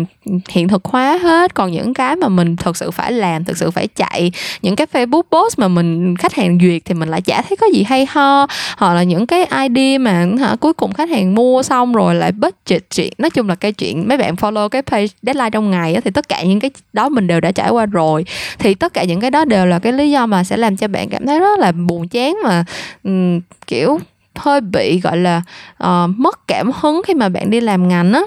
[0.49, 1.55] hiện thực hóa hết?
[1.55, 4.87] Còn những cái mà mình thật sự phải làm thực sự phải chạy, những cái
[4.93, 8.07] Facebook post mà mình khách hàng duyệt thì mình lại chả thấy có gì hay
[8.07, 12.15] ho hoặc là những cái ID mà hả, cuối cùng khách hàng mua xong rồi
[12.15, 13.13] lại budget chuyện.
[13.19, 16.11] Nói chung là cái chuyện mấy bạn follow cái page deadline trong ngày á, thì
[16.11, 17.99] tất cả những cái đó mình đều đã trải qua rồi.
[17.99, 18.25] Rồi
[18.59, 20.89] thì tất cả những cái đó đều là cái lý do mà sẽ làm cho
[20.89, 22.65] bạn cảm thấy rất là buồn chán mà
[23.05, 23.99] um, kiểu
[24.35, 25.43] hơi bị gọi là
[25.85, 28.21] uh, mất cảm hứng khi mà bạn đi làm ngành á.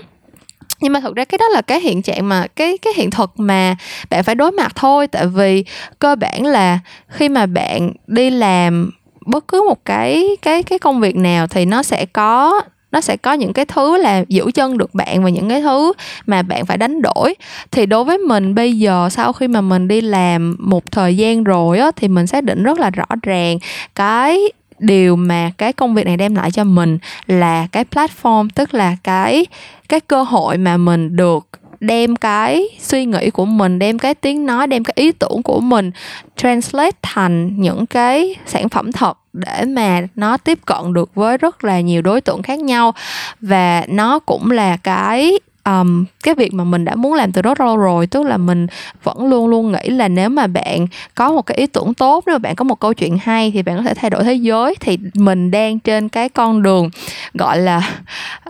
[0.79, 3.39] Nhưng mà thực ra cái đó là cái hiện trạng mà cái cái hiện thực
[3.39, 3.75] mà
[4.09, 5.07] bạn phải đối mặt thôi.
[5.07, 5.63] Tại vì
[5.99, 8.91] cơ bản là khi mà bạn đi làm
[9.25, 13.17] bất cứ một cái cái cái công việc nào thì nó sẽ có, nó sẽ
[13.17, 15.93] có những cái thứ là giữ chân được bạn và những cái thứ
[16.25, 17.35] mà bạn phải đánh đổi.
[17.71, 21.43] Thì đối với mình bây giờ sau khi mà mình đi làm một thời gian
[21.43, 23.57] rồi á, thì mình xác định rất là rõ ràng
[23.95, 24.39] cái
[24.79, 28.95] điều mà cái công việc này đem lại cho mình là cái platform, tức là
[29.03, 29.45] cái
[29.89, 31.47] cái cơ hội mà mình được
[31.81, 35.59] đem cái suy nghĩ của mình đem cái tiếng nói đem cái ý tưởng của
[35.59, 35.91] mình
[36.37, 41.63] translate thành những cái sản phẩm thật để mà nó tiếp cận được với rất
[41.63, 42.93] là nhiều đối tượng khác nhau.
[43.41, 47.59] Và nó cũng là cái um, cái việc mà mình đã muốn làm từ rất
[47.61, 48.07] lâu rồi.
[48.07, 48.67] Tức là mình
[49.03, 52.33] vẫn luôn luôn nghĩ là nếu mà bạn có một cái ý tưởng tốt nếu
[52.35, 54.75] mà bạn có một câu chuyện hay thì bạn có thể thay đổi thế giới.
[54.79, 56.89] Thì mình đang trên cái con đường
[57.33, 57.89] gọi là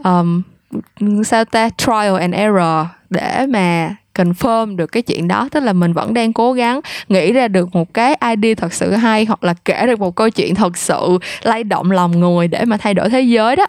[0.04, 0.42] um,
[1.24, 5.50] sao ta, trial and error để mà confirm được cái chuyện đó.
[5.52, 6.80] Tức là mình vẫn đang cố gắng
[7.10, 10.30] nghĩ ra được một cái idea thật sự hay hoặc là kể được một câu
[10.30, 13.68] chuyện thật sự lay động lòng người để mà thay đổi thế giới đó.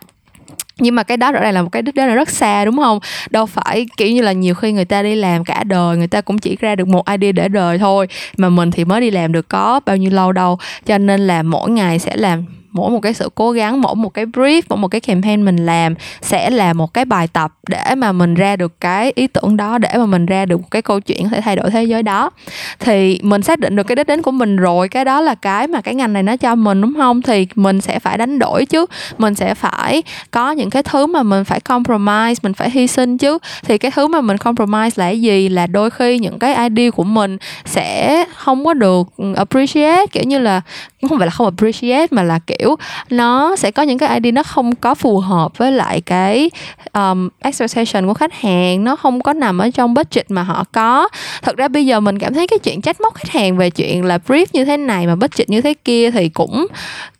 [0.78, 2.76] Nhưng mà cái đó rõ ràng là một cái đích đến là rất xa, đúng
[2.76, 2.98] không?
[3.30, 6.20] Đâu phải kiểu như là nhiều khi người ta đi làm cả đời, người ta
[6.20, 9.32] cũng chỉ ra được một idea để đời thôi, mà mình thì mới đi làm
[9.32, 10.58] được có bao nhiêu lâu đâu.
[10.86, 14.14] Cho nên là mỗi ngày sẽ làm mỗi một cái sự cố gắng, mỗi một
[14.14, 17.94] cái brief, mỗi một cái campaign mình làm sẽ là một cái bài tập để
[17.94, 20.82] mà mình ra được cái ý tưởng đó, để mà mình ra được một cái
[20.82, 22.30] câu chuyện có thể thay đổi thế giới đó.
[22.78, 25.66] Thì mình xác định được cái đích đến của mình rồi, cái đó là cái
[25.66, 27.22] mà cái ngành này nó cho mình, đúng không?
[27.22, 28.86] Thì mình sẽ phải đánh đổi chứ.
[29.18, 33.18] Mình sẽ phải có những cái thứ mà mình phải compromise, mình phải hy sinh
[33.18, 33.38] chứ.
[33.64, 35.48] Thì cái thứ mà mình compromise là cái gì?
[35.48, 40.22] Là đôi khi những cái idea của mình sẽ không có được ừ, appreciate, kiểu
[40.26, 40.60] như là
[41.08, 42.76] không phải là không appreciate mà là kiểu kiểu
[43.10, 46.50] nó sẽ có những cái ID nó không có phù hợp với lại cái
[46.92, 51.08] um, expectation của khách hàng nó không có nằm ở trong budget mà họ có.
[51.42, 54.04] Thật ra bây giờ mình cảm thấy cái chuyện trách móc khách hàng về chuyện
[54.04, 56.66] là brief như thế này mà budget như thế kia thì cũng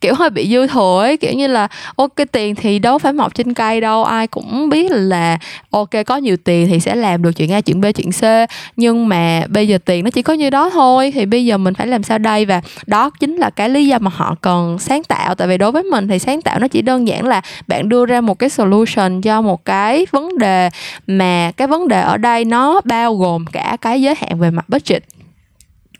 [0.01, 1.17] kiểu hơi bị dư thừa ấy.
[1.17, 4.91] Kiểu như là ok tiền thì đâu phải mọc trên cây đâu ai cũng biết
[4.91, 5.39] là
[5.71, 8.51] ok có nhiều tiền thì sẽ làm được chuyện a chuyện b chuyện c.
[8.77, 11.75] Nhưng mà bây giờ tiền nó chỉ có như đó thôi thì bây giờ mình
[11.75, 12.45] phải làm sao đây?
[12.45, 15.35] Và đó chính là cái lý do mà họ cần sáng tạo.
[15.35, 18.07] Tại vì đối với mình thì sáng tạo nó chỉ đơn giản là bạn đưa
[18.07, 20.69] ra một cái solution cho một cái vấn đề
[21.07, 24.69] mà cái vấn đề ở đây nó bao gồm cả cái giới hạn về mặt
[24.69, 25.03] budget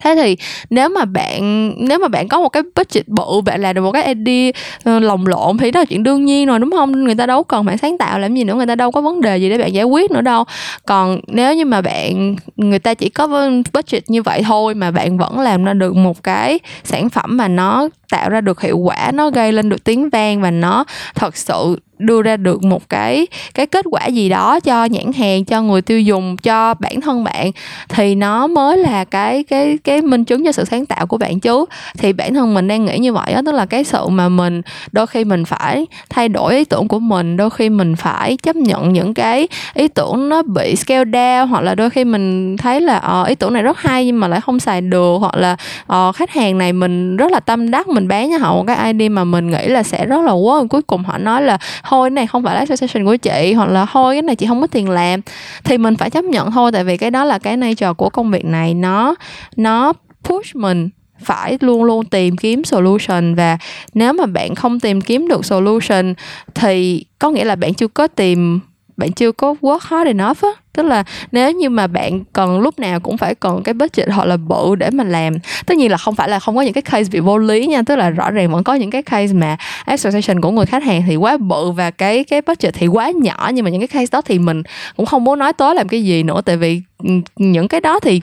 [0.03, 0.37] thế thì
[0.71, 3.93] nếu mà bạn, nếu mà bạn có một cái budget bự, bạn làm được một
[3.93, 4.53] cái idea
[4.85, 7.05] ờ, lồng lộn thì đó là chuyện đương nhiên rồi, đúng không?
[7.05, 9.21] Người ta đâu cần bạn sáng tạo làm gì nữa, người ta đâu có vấn
[9.21, 10.45] đề gì để bạn giải quyết nữa đâu.
[10.87, 15.19] Còn nếu như mà bạn, người ta chỉ có budget như vậy thôi mà bạn
[15.19, 19.11] vẫn làm ra được một cái sản phẩm mà nó tạo ra được hiệu quả
[19.15, 23.27] nó gây lên được tiếng vang và nó thật sự đưa ra được một cái
[23.55, 27.25] cái kết quả gì đó cho nhãn hàng cho người tiêu dùng cho bản thân
[27.25, 27.51] bạn
[27.89, 31.41] thì nó mới là cái cái cái minh chứng cho sự sáng tạo của bạn
[31.41, 31.65] chứ.
[31.99, 34.63] Thì bản thân mình đang nghĩ như vậy đó tức là cái sự mà mình
[34.93, 38.57] đôi khi mình phải thay đổi ý tưởng của mình đôi khi mình phải chấp
[38.57, 42.81] nhận những cái ý tưởng nó bị scale down hoặc là đôi khi mình thấy
[42.81, 45.57] là uh, ý tưởng này rất hay nhưng mà lại không xài được hoặc là
[45.93, 48.93] uh, khách hàng này mình rất là tâm đắc mình bán cho họ một cái
[48.93, 52.07] ID mà mình nghĩ là sẽ rất là quá cuối cùng họ nói là, thôi,
[52.07, 53.53] cái này không phải là expectation của chị.
[53.53, 55.21] Hoặc là, thôi, cái này chị không có tiền làm.
[55.65, 58.31] Thì mình phải chấp nhận thôi, tại vì cái đó là cái nature của công
[58.31, 58.75] việc này.
[58.75, 59.15] Nó
[59.57, 59.93] nó
[60.25, 60.89] push mình
[61.25, 63.35] phải luôn luôn tìm kiếm solution.
[63.35, 63.59] Và
[63.95, 66.15] nếu mà bạn không tìm kiếm được solution
[66.55, 68.61] thì có nghĩa là bạn chưa có tìm
[69.03, 70.49] bạn chưa có work hard enough á.
[70.73, 74.25] Tức là nếu như mà bạn cần lúc nào cũng phải cần cái budget hoặc
[74.25, 75.35] là bự để mà làm.
[75.67, 77.83] Tất nhiên là không phải là không có những cái case bị vô lý nha,
[77.87, 81.03] tức là rõ ràng vẫn có những cái case mà expectation của người khách hàng
[81.07, 84.11] thì quá bự và cái cái budget thì quá nhỏ, nhưng mà những cái case
[84.13, 84.63] đó thì mình
[84.97, 86.41] cũng không muốn nói tối làm cái gì nữa.
[86.45, 88.21] Tại vì ừ, những cái đó thì,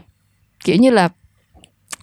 [0.64, 1.10] kiểu như là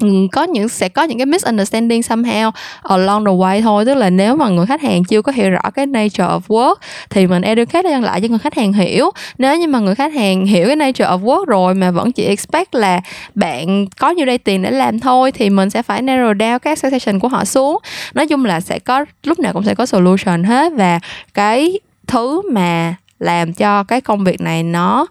[0.00, 2.50] Ừ, có những, sẽ có những cái misunderstanding somehow
[2.82, 3.84] along the way thôi.
[3.84, 6.74] Tức là nếu mà người khách hàng chưa có hiểu rõ cái nature of work
[7.10, 9.10] thì mình educate lên lại cho người khách hàng hiểu.
[9.38, 12.24] Nếu như mà người khách hàng hiểu cái nature of work rồi mà vẫn chỉ
[12.24, 13.00] expect là
[13.34, 16.72] bạn có nhiêu đây tiền để làm thôi thì mình sẽ phải narrow down cái
[16.72, 17.78] expectation của họ xuống.
[18.14, 21.00] Nói chung là sẽ có, lúc nào cũng sẽ có solution hết và
[21.34, 25.06] cái thứ mà làm cho cái công việc này nó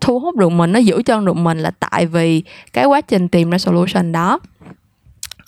[0.00, 3.28] thu hút được mình nó giữ chân được mình là tại vì cái quá trình
[3.28, 4.38] tìm ra solution đó.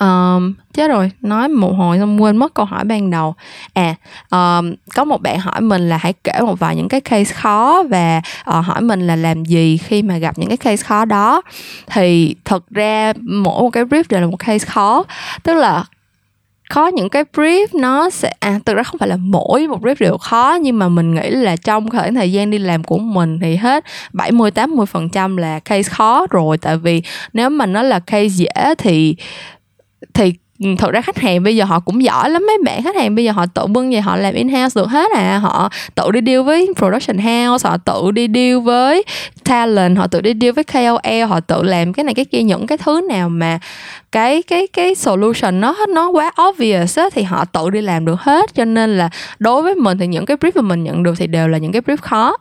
[0.01, 3.35] Um, chết rồi nói một hồi xong quên mất câu hỏi ban đầu.
[3.73, 3.95] À
[4.31, 7.83] um, có một bạn hỏi mình là hãy kể một vài những cái case khó
[7.89, 8.23] và
[8.59, 11.43] uh, hỏi mình là làm gì khi mà gặp những cái case khó đó.
[11.87, 15.05] Thì thật ra mỗi một cái brief đều là một case khó
[15.43, 15.85] tức là
[16.75, 19.95] có những cái brief nó sẽ à thực ra không phải là mỗi một brief
[19.99, 23.39] đều khó, nhưng mà mình nghĩ là trong khoảng thời gian đi làm của mình
[23.41, 26.59] thì hết 70 80 phần trăm là case khó rồi.
[26.59, 27.03] Tại vì
[27.33, 29.17] nếu mà nó là case dễ thì
[30.15, 32.83] thì Ừ, thật ra khách hàng bây giờ họ cũng giỏi lắm mấy bạn.
[32.83, 35.39] Khách hàng bây giờ họ tự bưng về họ làm in house được hết à.
[35.39, 39.05] Họ tự đi deal với production house họ tự đi deal với
[39.45, 42.67] talent họ tự đi deal với KOL họ tự làm cái này cái kia những
[42.67, 43.59] cái thứ nào mà
[44.13, 48.21] cái cái cái solution nó nó quá obvious á, thì họ tự đi làm được
[48.21, 48.55] hết.
[48.55, 51.27] Cho nên là đối với mình thì những cái brief mà mình nhận được thì
[51.27, 52.37] đều là những cái brief khó.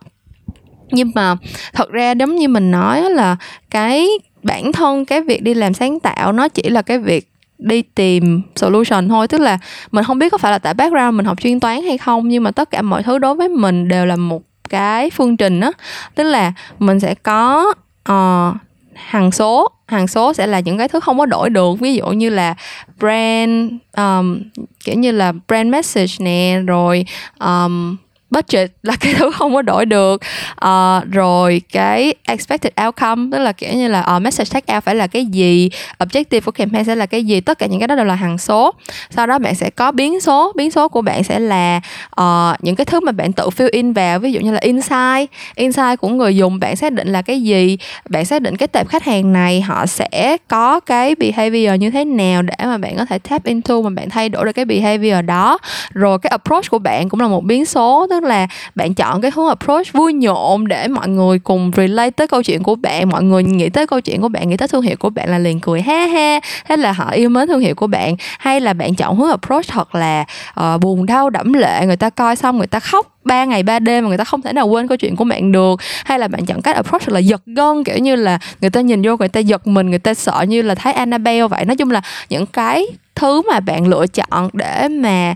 [0.90, 1.36] Nhưng mà
[1.72, 3.36] thật ra giống như mình nói là
[3.70, 4.08] cái
[4.42, 7.29] bản thân cái việc đi làm sáng tạo nó chỉ là cái việc
[7.60, 9.28] đi tìm solution thôi.
[9.28, 9.58] Tức là
[9.90, 12.42] mình không biết có phải là tại background mình học chuyên toán hay không nhưng
[12.42, 15.70] mà tất cả mọi thứ đối với mình đều là một cái phương trình á.
[16.14, 18.60] Tức là mình sẽ có ờ, uh,
[18.94, 21.80] hằng số hằng số sẽ là những cái thứ không có đổi được.
[21.80, 22.54] Ví dụ như là
[22.98, 24.38] brand um,
[24.84, 27.04] kiểu như là brand message nè rồi
[27.40, 27.96] um,
[28.30, 30.22] budget là cái thứ không có đổi được.
[30.64, 34.94] Uh, rồi cái expected outcome tức là kiểu như là uh, message tag out phải
[34.94, 37.94] là cái gì objective của campaign sẽ là cái gì tất cả những cái đó
[37.94, 38.74] đều là hằng số.
[39.10, 41.80] Sau đó bạn sẽ có biến số biến số của bạn sẽ là
[42.20, 45.30] uh, những cái thứ mà bạn tự fill in vào ví dụ như là insight.
[45.54, 48.88] Insight của người dùng bạn xác định là cái gì bạn xác định cái tệp
[48.88, 53.04] khách hàng này họ sẽ có cái behavior như thế nào để mà bạn có
[53.04, 55.58] thể tap into mà bạn thay đổi được cái behavior đó.
[55.94, 59.20] Rồi cái approach của bạn cũng là một biến số tức tức là bạn chọn
[59.20, 63.08] cái hướng approach vui nhộn để mọi người cùng relate tới câu chuyện của bạn
[63.08, 65.38] mọi người nghĩ tới câu chuyện của bạn nghĩ tới thương hiệu của bạn là
[65.38, 66.40] liền cười ha ha.
[66.68, 68.16] Thế là họ yêu mến thương hiệu của bạn.
[68.38, 70.24] Hay là bạn chọn hướng approach thật là
[70.60, 73.78] uh, buồn đau đẫm lệ người ta coi xong người ta khóc ba ngày ba
[73.78, 75.80] đêm mà người ta không thể nào quên câu chuyện của bạn được.
[76.04, 79.02] Hay là bạn chọn cách approach là giật gân kiểu như là người ta nhìn
[79.02, 81.64] vô người ta giật mình người ta sợ như là thấy Annabelle vậy.
[81.64, 85.34] Nói chung là những cái thứ mà bạn lựa chọn để mà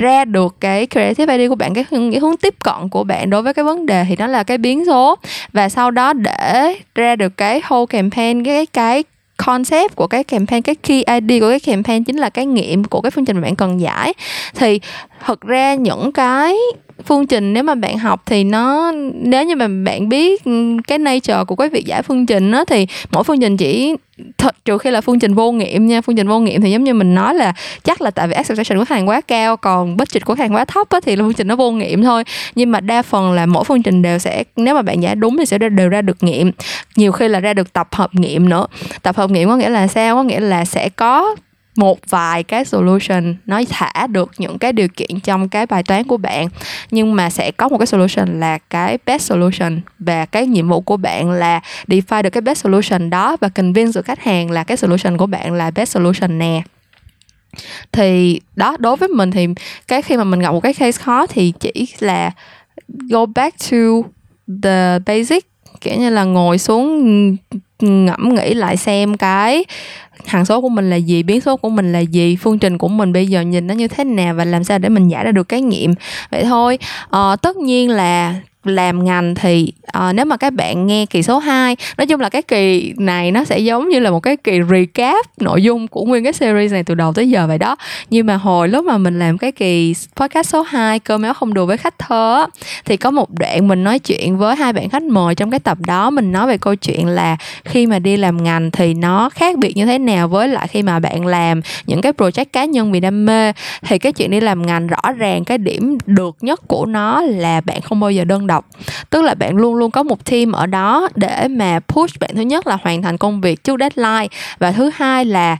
[0.00, 3.30] ra được cái creative idea của bạn cái hướng, cái hướng tiếp cận của bạn
[3.30, 5.16] đối với cái vấn đề thì nó là cái biến số.
[5.52, 9.04] Và sau đó để ra được cái whole campaign cái cái
[9.36, 13.00] concept của cái campaign cái key ID của cái campaign chính là cái nghiệm của
[13.00, 14.14] cái phương trình mà bạn cần giải.
[14.54, 14.80] Thì
[15.24, 16.56] thật ra những cái
[17.04, 20.42] phương trình nếu mà bạn học thì nó nếu như mà bạn biết
[20.86, 23.94] cái nature của cái việc giải phương trình đó thì mỗi phương trình chỉ
[24.38, 26.00] thật trừ khi là phương trình vô nghiệm nha.
[26.00, 27.52] Phương trình vô nghiệm thì giống như mình nói là
[27.84, 30.54] chắc là tại vì expectation của khách hàng quá cao còn budget của khách hàng
[30.54, 32.24] quá thấp á, thì là phương trình nó vô nghiệm thôi.
[32.54, 35.36] Nhưng mà đa phần là mỗi phương trình đều sẽ nếu mà bạn giải đúng
[35.36, 36.52] thì sẽ đều ra được nghiệm.
[36.96, 38.66] Nhiều khi là ra được tập hợp nghiệm nữa.
[39.02, 40.16] Tập hợp nghiệm có nghĩa là sao?
[40.16, 41.36] Có nghĩa là sẽ có
[41.80, 46.04] một vài cái solution nó thả được những cái điều kiện trong cái bài toán
[46.04, 46.48] của bạn.
[46.90, 50.80] Nhưng mà sẽ có một cái solution là cái best solution và cái nhiệm vụ
[50.80, 54.64] của bạn là define được cái best solution đó và convince được khách hàng là
[54.64, 56.62] cái solution của bạn là best solution nè.
[57.92, 59.48] Thì đó, đối với mình thì
[59.88, 62.30] cái khi mà mình gặp một cái case khó thì chỉ là
[62.86, 63.76] go back to
[64.62, 65.49] the basic
[65.80, 67.36] kiểu như là ngồi xuống
[67.80, 69.64] ngẫm nghĩ lại xem cái
[70.26, 72.88] hằng số của mình là gì biến số của mình là gì phương trình của
[72.88, 75.32] mình bây giờ nhìn nó như thế nào và làm sao để mình giải ra
[75.32, 75.94] được cái nghiệm.
[76.30, 76.78] Vậy thôi
[77.10, 81.38] à, tất nhiên là làm ngành thì uh, nếu mà các bạn nghe kỳ số
[81.38, 84.60] 2 nói chung là cái kỳ này nó sẽ giống như là một cái kỳ
[84.70, 87.76] recap nội dung của nguyên cái series này từ đầu tới giờ vậy đó.
[88.10, 91.54] Nhưng mà hồi lúc mà mình làm cái kỳ podcast số 2 cơm méo không
[91.54, 92.46] đùa với khách thơ
[92.84, 95.78] thì có một đoạn mình nói chuyện với hai bạn khách mời trong cái tập
[95.86, 96.10] đó.
[96.10, 99.76] Mình nói về câu chuyện là khi mà đi làm ngành thì nó khác biệt
[99.76, 103.00] như thế nào với lại khi mà bạn làm những cái project cá nhân vì
[103.00, 103.52] đam mê.
[103.82, 107.60] Thì cái chuyện đi làm ngành rõ ràng cái điểm được nhất của nó là
[107.60, 108.66] bạn không bao giờ đơn độc
[109.10, 112.30] tức là bạn luôn luôn có một team ở đó để mà push bạn.
[112.34, 114.28] Thứ nhất là hoàn thành công việc trước deadline.
[114.58, 115.56] Và thứ hai là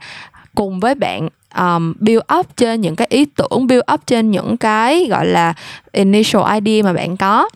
[0.54, 4.56] cùng với bạn um, build up trên những cái ý tưởng build up trên những
[4.56, 5.54] cái gọi là
[5.92, 7.48] initial idea mà bạn có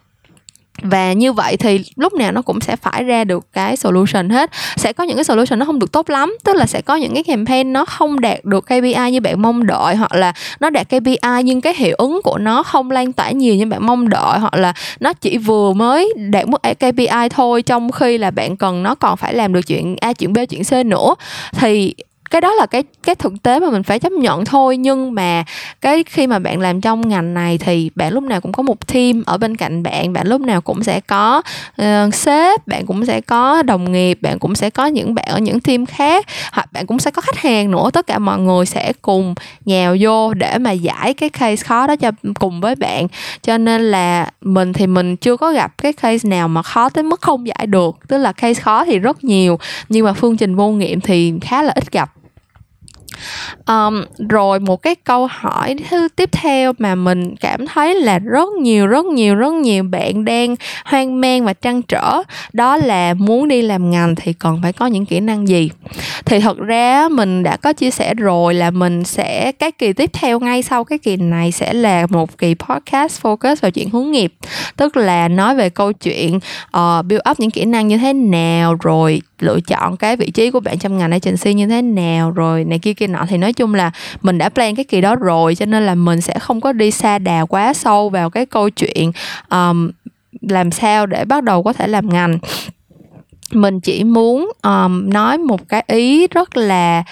[0.83, 4.51] và như vậy thì lúc nào nó cũng sẽ phải ra được cái solution hết.
[4.77, 7.15] Sẽ có những cái solution nó không được tốt lắm, tức là sẽ có những
[7.15, 10.89] cái campaign nó không đạt được KPI như bạn mong đợi, hoặc là nó đạt
[10.89, 14.39] KPI nhưng cái hiệu ứng của nó không lan tỏa nhiều như bạn mong đợi,
[14.39, 18.83] hoặc là nó chỉ vừa mới đạt mức KPI thôi trong khi là bạn cần
[18.83, 21.15] nó còn phải làm được chuyện A, chuyện B, chuyện C nữa.
[21.53, 21.95] Thì
[22.35, 24.77] cái đó là cái cái thực tế mà mình phải chấp nhận thôi.
[24.77, 25.45] Nhưng mà
[25.81, 28.87] cái khi mà bạn làm trong ngành này thì bạn lúc nào cũng có một
[28.87, 30.13] team ở bên cạnh bạn.
[30.13, 31.43] Bạn lúc nào cũng sẽ có
[31.83, 35.39] uh, sếp bạn cũng sẽ có đồng nghiệp bạn cũng sẽ có những bạn ở
[35.39, 36.27] những team khác.
[36.53, 37.91] Hoặc bạn cũng sẽ có khách hàng nữa.
[37.93, 41.97] Tất cả mọi người sẽ cùng nhào vô để mà giải cái case khó đó
[41.97, 43.07] cho cùng với bạn.
[43.43, 47.05] Cho nên là mình thì mình chưa có gặp cái case nào mà khó tới
[47.05, 47.97] mức không giải được.
[48.09, 49.59] Tức là case khó thì rất nhiều.
[49.89, 52.11] Nhưng mà phương trình vô nghiệm thì khá là ít gặp
[53.67, 58.49] um, rồi một cái câu hỏi thứ tiếp theo mà mình cảm thấy là rất
[58.53, 62.23] nhiều rất nhiều rất nhiều bạn đang hoang mang và trăn trở
[62.53, 65.71] đó là muốn đi làm ngành thì cần phải có những kỹ năng gì?
[66.25, 70.11] Thì thật ra mình đã có chia sẻ rồi là mình sẽ cái kỳ tiếp
[70.13, 74.11] theo ngay sau cái kỳ này sẽ là một kỳ podcast focus vào chuyện hướng
[74.11, 74.33] nghiệp.
[74.77, 78.75] Tức là nói về câu chuyện uh, build up những kỹ năng như thế nào
[78.75, 82.65] rồi lựa chọn cái vị trí của bạn trong ngành agency như thế nào rồi
[82.65, 83.25] này kia kia nọ.
[83.29, 83.91] Thì nói chung là
[84.23, 86.91] mình đã plan cái kỳ đó rồi cho nên là mình sẽ không có đi
[86.91, 89.13] xa đà quá sâu vào cái câu chuyện
[89.51, 89.91] um,
[90.41, 92.39] làm sao để bắt đầu có thể làm ngành.
[93.53, 97.05] Mình chỉ muốn um, nói một cái ý rất là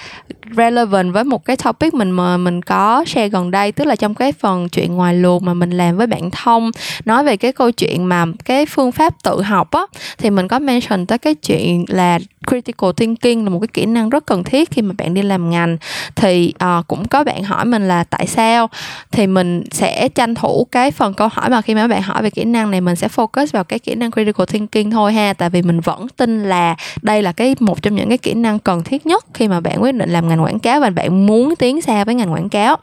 [0.57, 4.15] relevant với một cái topic mình mà mình có share gần đây tức là trong
[4.15, 6.71] cái phần chuyện ngoài luồng mà mình làm với bạn thông.
[7.05, 9.83] Nói về cái câu chuyện mà cái phương pháp tự học á
[10.19, 14.11] thì mình có mention tới cái chuyện là critical thinking là một cái kỹ năng
[14.11, 15.77] rất cần thiết khi mà bạn đi làm ngành.
[16.15, 18.71] Thì uh, cũng có bạn hỏi mình là tại sao?
[19.11, 22.31] Thì mình sẽ tranh thủ cái phần câu hỏi mà khi mà bạn hỏi về
[22.31, 25.33] kỹ năng này mình sẽ focus vào cái kỹ năng critical thinking thôi ha.
[25.33, 28.59] Tại vì mình vẫn tin là đây là cái một trong những cái kỹ năng
[28.59, 31.57] cần thiết nhất khi mà bạn quyết định làm ngành quảng cáo và bạn muốn
[31.57, 32.77] tiến xa với ngành quảng cáo.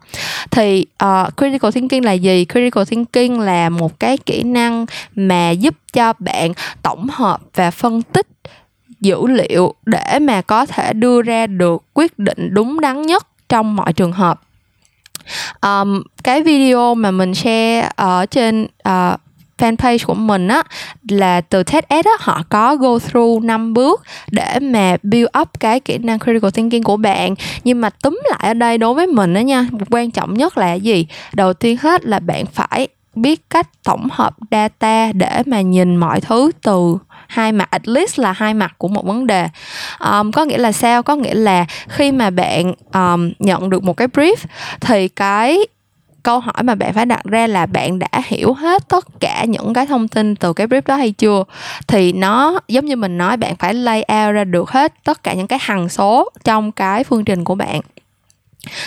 [0.52, 2.46] Thì uh, critical thinking là gì?
[2.52, 8.02] Critical thinking là một cái kỹ năng mà giúp cho bạn tổng hợp và phân
[8.02, 8.28] tích
[9.02, 13.76] dữ liệu để mà có thể đưa ra được quyết định đúng đắn nhất trong
[13.76, 14.42] mọi trường hợp.
[15.62, 19.20] Um, cái video mà mình share ở trên uh,
[19.60, 20.64] fanpage của mình á
[21.10, 25.80] là từ TEDx á họ có go through 5 bước để mà build up cái
[25.80, 27.36] kỹ năng critical thinking của bạn.
[27.64, 30.74] Nhưng mà túm lại ở đây đối với mình đó nha quan trọng nhất là
[30.74, 31.08] gì?
[31.34, 36.22] Đầu tiên hết là bạn phải biết cách tổng hợp data để mà nhìn mọi
[36.22, 36.98] thứ từ
[37.30, 39.48] hai mặt at least là hai mặt của một vấn đề.
[40.00, 41.04] Um, có nghĩa là sao?
[41.04, 44.36] Có nghĩa là khi mà bạn um, nhận được một cái brief
[44.82, 45.60] thì cái
[46.24, 49.74] câu hỏi mà bạn phải đặt ra là bạn đã hiểu hết tất cả những
[49.74, 51.44] cái thông tin từ cái brief đó hay chưa?
[51.88, 55.34] Thì nó giống như mình nói bạn phải lay out ra được hết tất cả
[55.34, 57.82] những cái hằng số trong cái phương trình của bạn.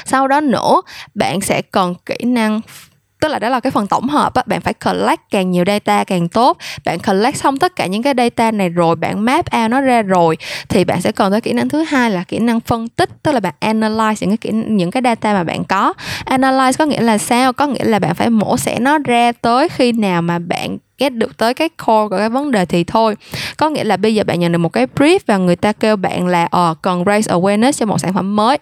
[0.05, 0.83] Sau đó nữa
[1.15, 2.61] bạn sẽ cần kỹ năng
[3.23, 6.05] tức là đó là cái phần tổng hợp á, bạn phải collect càng nhiều data
[6.05, 6.59] càng tốt.
[6.85, 10.03] Bạn collect xong tất cả những cái data này rồi, bạn map out nó ra
[10.03, 10.37] rồi,
[10.69, 13.33] thì bạn sẽ còn tới kỹ năng thứ hai là kỹ năng phân tích, tức
[13.33, 15.93] là bạn analyze những cái kỹ, những cái data mà bạn có.
[16.27, 17.53] Analyze có nghĩa là sao?
[17.53, 21.13] Có nghĩa là bạn phải mổ xẻ nó ra tới khi nào mà bạn get
[21.13, 23.17] được tới cái core của cái vấn đề thì thôi.
[23.57, 25.97] Có nghĩa là bây giờ bạn nhận được một cái brief và người ta kêu
[25.97, 28.59] bạn là ờ cần raise awareness cho một sản phẩm mới.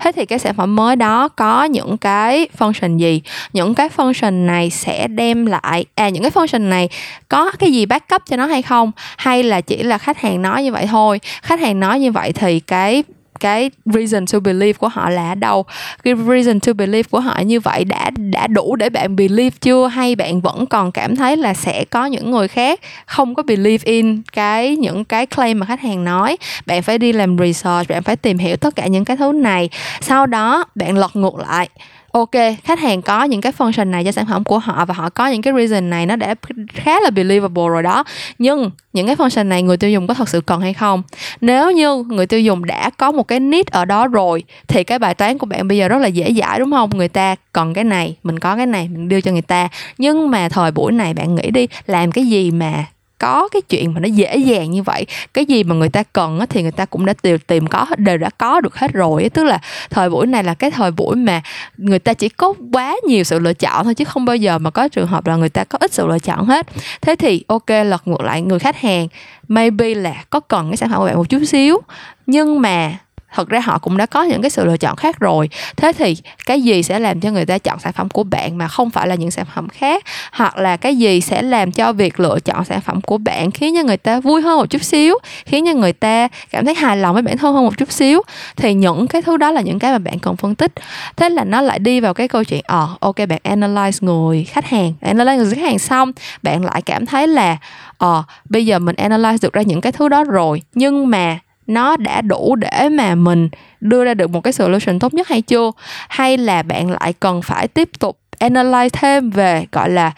[0.00, 3.22] Thế thì cái sản phẩm mới đó có những cái function gì?
[3.52, 6.88] Những cái function này sẽ đem lại à những cái function này
[7.28, 8.92] có cái gì backup cho nó hay không?
[9.16, 11.20] Hay là chỉ là khách hàng nói như vậy thôi?
[11.42, 13.04] Khách hàng nói như vậy thì cái
[13.44, 15.64] cái reason to believe của họ là đâu?
[16.02, 19.86] Cái reason to believe của họ như vậy đã đã đủ để bạn believe chưa?
[19.86, 23.92] Hay bạn vẫn còn cảm thấy là sẽ có những người khác không có believe
[23.92, 26.36] in cái, những cái claim mà khách hàng nói?
[26.66, 29.68] Bạn phải đi làm research, bạn phải tìm hiểu tất cả những cái thứ này.
[30.00, 31.68] Sau đó bạn lật ngược lại
[32.14, 32.30] ok,
[32.64, 35.26] khách hàng có những cái function này cho sản phẩm của họ và họ có
[35.26, 36.34] những cái reason này, nó đã
[36.74, 38.04] khá là believable rồi đó.
[38.38, 41.02] Nhưng những cái function này người tiêu dùng có thật sự cần hay không?
[41.40, 44.98] Nếu như người tiêu dùng đã có một cái need ở đó rồi, thì cái
[44.98, 46.90] bài toán của bạn bây giờ rất là dễ giải đúng không?
[46.94, 49.68] Người ta cần cái này, mình có cái này, mình đưa cho người ta.
[49.98, 52.84] Nhưng mà thời buổi này bạn nghĩ đi, làm cái gì mà
[53.18, 55.06] có cái chuyện mà nó dễ dàng như vậy.
[55.34, 58.18] Cái gì mà người ta cần thì người ta cũng đã tìm tìm có, đều
[58.18, 59.58] đã có được hết rồi tức là
[59.90, 61.42] thời buổi này là cái thời buổi mà
[61.76, 64.70] người ta chỉ có quá nhiều sự lựa chọn thôi, chứ không bao giờ mà
[64.70, 66.66] có trường hợp là người ta có ít sự lựa chọn hết.
[67.00, 69.08] Thế thì, ok, lật ngược lại người khách hàng.
[69.48, 71.80] Maybe là có cần cái sản phẩm của bạn một chút xíu,
[72.26, 72.92] nhưng mà
[73.34, 75.48] thật ra họ cũng đã có những cái sự lựa chọn khác rồi.
[75.76, 76.16] Thế thì
[76.46, 79.08] cái gì sẽ làm cho người ta chọn sản phẩm của bạn mà không phải
[79.08, 80.04] là những sản phẩm khác?
[80.32, 83.74] Hoặc là cái gì sẽ làm cho việc lựa chọn sản phẩm của bạn khiến
[83.76, 85.14] cho người ta vui hơn một chút xíu?
[85.46, 88.22] Khiến cho người ta cảm thấy hài lòng với bản thân hơn một chút xíu?
[88.56, 90.72] Thì những cái thứ đó là những cái mà bạn cần phân tích.
[91.16, 94.44] Thế là nó lại đi vào cái câu chuyện ờ à, ok bạn analyze người
[94.44, 94.92] khách hàng.
[95.00, 96.12] Analyze người khách hàng xong
[96.42, 97.56] bạn lại cảm thấy là
[97.98, 100.62] ờ à, bây giờ mình analyze được ra những cái thứ đó rồi.
[100.74, 103.48] Nhưng mà nó đã đủ để mà mình
[103.80, 105.70] đưa ra được một cái solution tốt nhất hay chưa?
[106.08, 110.12] Hay là bạn lại cần phải tiếp tục analyze thêm về, gọi là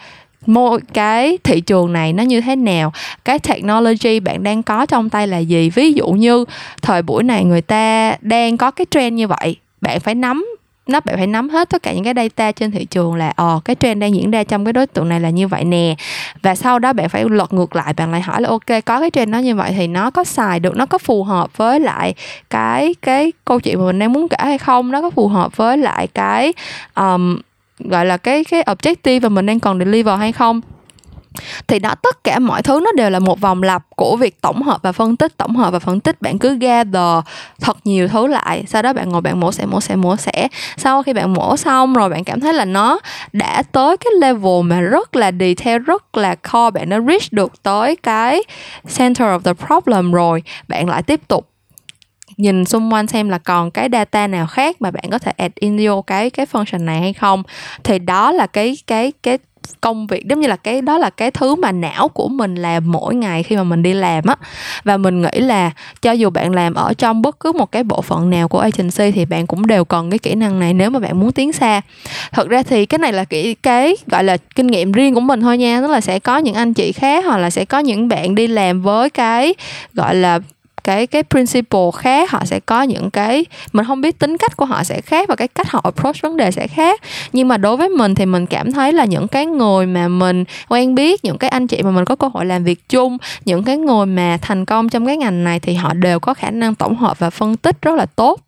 [0.45, 2.93] mỗi cái thị trường này nó như thế nào?
[3.25, 5.69] Cái technology bạn đang có trong tay là gì?
[5.69, 6.45] Ví dụ như
[6.81, 10.45] thời buổi này người ta đang có cái trend như vậy, bạn phải nắm
[10.89, 13.59] nó bạn phải nắm hết tất cả những cái data trên thị trường là ờ
[13.65, 15.95] cái trend đang diễn ra trong cái đối tượng này là như vậy nè.
[16.41, 19.09] Và sau đó bạn phải lật ngược lại bạn lại hỏi là ok có cái
[19.11, 22.13] trend nó như vậy thì nó có xài được nó có phù hợp với lại
[22.49, 24.91] cái cái câu chuyện mà mình đang muốn kể hay không?
[24.91, 26.53] Nó có phù hợp với lại cái
[26.95, 27.39] um,
[27.79, 30.61] gọi là cái cái objective mà mình đang còn deliver hay không?
[31.67, 34.61] Thì đó, tất cả mọi thứ nó đều là một vòng lặp của việc tổng
[34.61, 36.21] hợp và phân tích, tổng hợp và phân tích.
[36.21, 37.23] Bạn cứ gather
[37.61, 40.47] thật nhiều thứ lại, sau đó bạn ngồi bạn mổ xẻ mổ xẻ mổ xẻ.
[40.77, 42.99] Sau khi bạn mổ xong rồi, bạn cảm thấy là nó
[43.33, 47.63] đã tới cái level mà rất là detail, rất là core, bạn đã reach được
[47.63, 48.43] tới cái
[48.97, 51.49] center of the problem rồi, bạn lại tiếp tục
[52.37, 55.53] nhìn xung quanh xem là còn cái data nào khác mà bạn có thể add
[55.55, 57.43] in vô cái cái function này hay không.
[57.83, 59.37] Thì đó là cái cái cái
[59.81, 62.91] công việc, giống như là cái, đó là cái thứ mà não của mình làm
[62.91, 64.35] mỗi ngày khi mà mình đi làm á.
[64.83, 68.01] Và mình nghĩ là cho dù bạn làm ở trong bất cứ một cái bộ
[68.01, 70.99] phận nào của agency thì bạn cũng đều cần cái kỹ năng này nếu mà
[70.99, 71.81] bạn muốn tiến xa.
[72.31, 75.41] Thật ra thì cái này là cái cái gọi là kinh nghiệm riêng của mình
[75.41, 78.07] thôi nha, tức là sẽ có những anh chị khác hoặc là sẽ có những
[78.07, 79.53] bạn đi làm với cái,
[79.93, 80.39] gọi là
[80.87, 84.65] cái cái principle khác, họ sẽ có những cái, mình không biết tính cách của
[84.65, 87.01] họ sẽ khác và cái cách họ approach vấn đề sẽ khác.
[87.33, 90.43] Nhưng mà đối với mình thì mình cảm thấy là những cái người mà mình
[90.69, 93.63] quen biết, những cái anh chị mà mình có cơ hội làm việc chung, những
[93.63, 96.75] cái người mà thành công trong cái ngành này thì họ đều có khả năng
[96.75, 98.39] tổng hợp và phân tích rất là tốt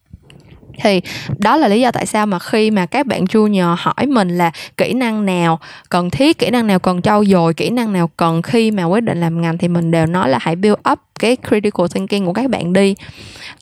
[0.82, 1.02] thì
[1.38, 4.52] đó là lý do tại sao mà khi mà các bạn junior hỏi mình là
[4.78, 5.60] kỹ năng nào
[5.90, 9.02] cần thiết kỹ năng nào cần trau dồi kỹ năng nào cần khi mà quyết
[9.02, 12.34] định làm ngành thì mình đều nói là hãy build up cái critical thinking của
[12.34, 12.96] các bạn đi.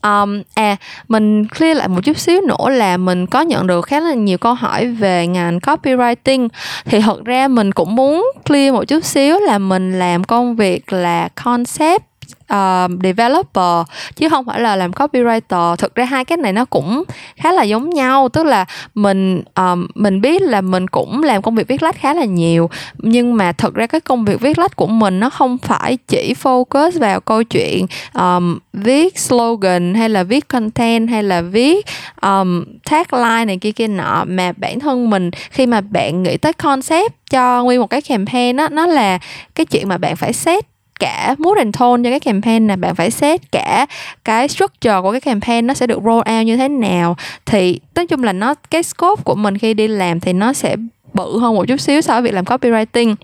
[0.04, 0.76] Um, à
[1.08, 4.38] mình clear lại một chút xíu nữa là mình có nhận được khá là nhiều
[4.38, 6.48] câu hỏi về ngành copywriting.
[6.86, 10.94] Thì thật ra mình cũng muốn clear một chút xíu là mình làm công việc
[10.94, 12.07] là concept
[12.50, 15.76] um, developer chứ không phải là làm copywriter.
[15.76, 17.04] Thực ra hai cái này nó cũng
[17.36, 18.30] khá là giống nhau.
[18.30, 18.66] Tức là
[18.96, 22.70] mình um, mình biết là mình cũng làm công việc viết lách khá là nhiều.
[22.98, 26.34] Nhưng mà thực ra cái công việc viết lách của mình nó không phải chỉ
[26.44, 31.86] focus vào câu chuyện um, viết slogan hay là viết content hay là viết
[32.22, 34.26] um, tagline này kia kia nọ.
[34.28, 38.58] Mà bản thân mình khi mà bạn nghĩ tới concept cho nguyên một cái campaign
[38.58, 39.20] á nó là
[39.56, 40.66] cái chuyện mà bạn phải set
[41.00, 43.86] cả mood and tone cho cái campaign này bạn phải set cả
[44.26, 47.18] cái structure của cái campaign nó sẽ được roll out như thế nào.
[47.46, 50.76] Thì nói chung là nó, cái scope của mình khi đi làm thì nó sẽ
[51.14, 53.16] bự hơn một chút xíu so với việc làm copywriting.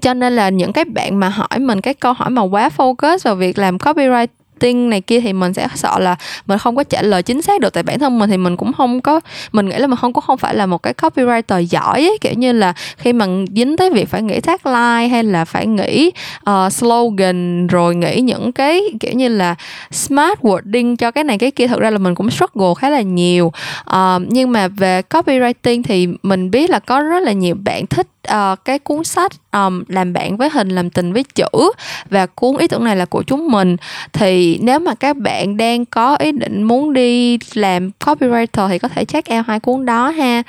[0.00, 3.18] Cho nên là những cái bạn mà hỏi mình cái câu hỏi mà quá focus
[3.24, 6.84] vào việc làm copywriting marketing này kia thì mình sẽ sợ là mình không có
[6.84, 7.72] trả lời chính xác được.
[7.72, 9.20] Tại bản thân mình thì mình cũng không có
[9.52, 12.32] mình nghĩ là mình không có không phải là một cái copywriter giỏi ấy, kiểu
[12.32, 13.26] như là khi mà
[13.56, 16.10] dính tới việc phải nghĩ tagline hay là phải nghĩ
[16.50, 19.54] uh, slogan rồi nghĩ những cái kiểu như là
[19.90, 23.00] smart wording cho cái này cái kia thực ra là mình cũng struggle khá là
[23.00, 23.52] nhiều.
[23.90, 28.06] Uh, nhưng mà về copywriting thì mình biết là có rất là nhiều bạn thích
[28.32, 31.72] uh, cái cuốn sách um, làm bạn với hình làm tình với chữ
[32.10, 33.76] và cuốn ý tưởng này là của chúng mình.
[34.12, 38.88] Thì nếu mà các bạn đang có ý định muốn đi làm copywriter thì có
[38.88, 40.42] thể check out hai cuốn đó ha.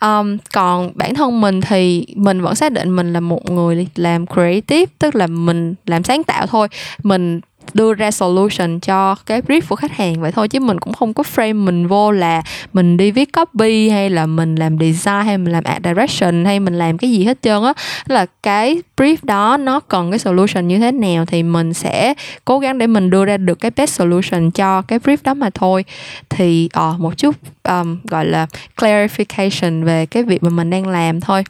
[0.00, 4.26] Um, còn bản thân mình thì mình vẫn xác định mình là một người làm
[4.26, 6.68] creative tức là mình làm sáng tạo thôi.
[7.02, 7.40] Mình
[7.74, 11.14] đưa ra solution cho cái brief của khách hàng vậy thôi chứ mình cũng không
[11.14, 12.42] có frame mình vô là
[12.72, 16.60] mình đi viết copy hay là mình làm design hay mình làm art direction hay
[16.60, 17.72] mình làm cái gì hết trơn á.
[18.06, 22.58] Là cái brief đó nó cần cái solution như thế nào thì mình sẽ cố
[22.58, 25.84] gắng để mình đưa ra được cái best solution cho cái brief đó mà thôi.
[26.28, 27.36] Thì uh, một chút
[27.68, 28.46] um, gọi là
[28.76, 31.44] clarification về cái việc mà mình đang làm thôi.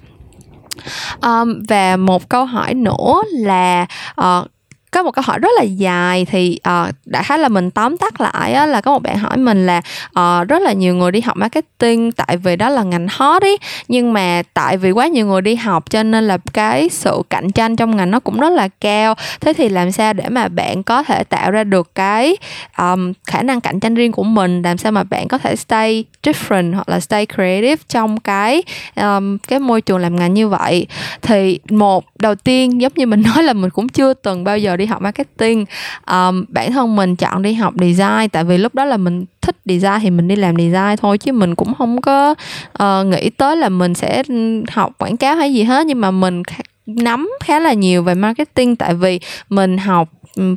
[1.22, 3.86] Um, và một câu hỏi nữa là
[4.20, 4.46] uh,
[4.93, 8.20] có một câu hỏi rất là dài thì uh, đại khái là mình tóm tắt
[8.20, 9.82] lại á, là có một bạn hỏi mình là
[10.18, 13.57] uh, rất là nhiều người đi học marketing tại vì đó là ngành hot ý
[13.88, 17.53] nhưng mà tại vì quá nhiều người đi học cho nên là cái sự cạnh
[17.53, 19.14] tranh trong ngành nó cũng rất là cao.
[19.40, 22.36] Thế thì làm sao để mà bạn có thể tạo ra được cái
[22.78, 24.62] um, khả năng cạnh tranh riêng của mình?
[24.62, 28.62] Làm sao mà bạn có thể stay different hoặc là stay creative trong cái
[28.97, 30.86] um, cái môi trường làm ngành như vậy?
[31.22, 34.76] Thì một đầu tiên giống như mình nói là mình cũng chưa từng bao giờ
[34.76, 35.64] đi đi học marketing.
[36.11, 39.57] Um, bản thân mình chọn đi học design tại vì lúc đó là mình thích
[39.64, 42.35] design thì mình đi làm design thôi chứ mình cũng không có
[42.83, 44.22] uh, nghĩ tới là mình sẽ
[44.70, 45.87] học quảng cáo hay gì hết.
[45.87, 46.43] Nhưng mà mình
[46.87, 50.09] nắm khá là nhiều về marketing tại vì mình học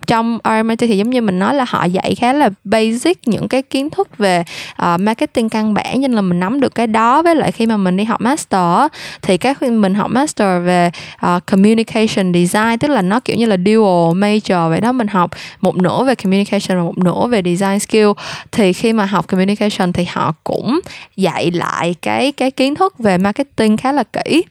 [0.08, 3.62] trong RMIT thì giống như mình nói là họ dạy khá là basic những cái
[3.62, 4.44] kiến thức về
[4.82, 7.22] uh, marketing căn bản nên là mình nắm được cái đó.
[7.22, 10.92] Với lại khi mà mình đi học master thì các mình học master về
[11.26, 14.92] uh, communication design tức là nó kiểu như là dual major vậy đó.
[14.92, 18.10] Mình học một nửa về communication và một nửa về design skill.
[18.52, 20.80] Thì khi mà học communication thì họ cũng
[21.16, 24.44] dạy lại cái cái kiến thức về marketing khá là kỹ.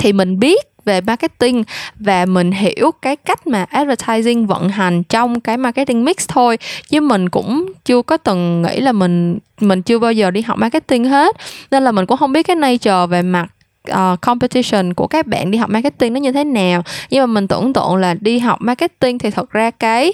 [0.00, 1.64] Thì mình biết về marketing
[1.96, 6.58] và mình hiểu cái cách mà advertising vận hành trong cái marketing mix thôi.
[6.88, 10.58] Chứ mình cũng chưa có từng nghĩ là mình mình chưa bao giờ đi học
[10.58, 11.36] marketing hết.
[11.70, 13.46] Nên là mình cũng không biết cái nature về mặt
[13.90, 16.82] uh, competition của các bạn đi học marketing nó như thế nào.
[17.10, 20.12] Nhưng mà mình tưởng tượng là đi học marketing thì thật ra cái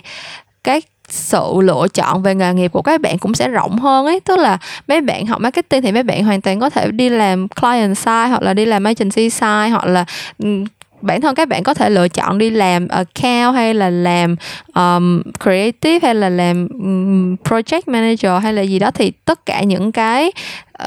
[0.64, 4.20] cái sự lựa chọn về nghề nghiệp của các bạn cũng sẽ rộng hơn ấy.
[4.20, 4.58] Tức là
[4.88, 8.26] mấy bạn học marketing thì mấy bạn hoàn toàn có thể đi làm client side
[8.28, 10.04] hoặc là đi làm agency side hoặc là
[10.38, 10.64] ừ,
[11.02, 14.36] bản thân các bạn có thể lựa chọn đi làm account hay là làm
[14.74, 19.62] um, creative hay là làm um, project manager hay là gì đó thì tất cả
[19.62, 20.32] những cái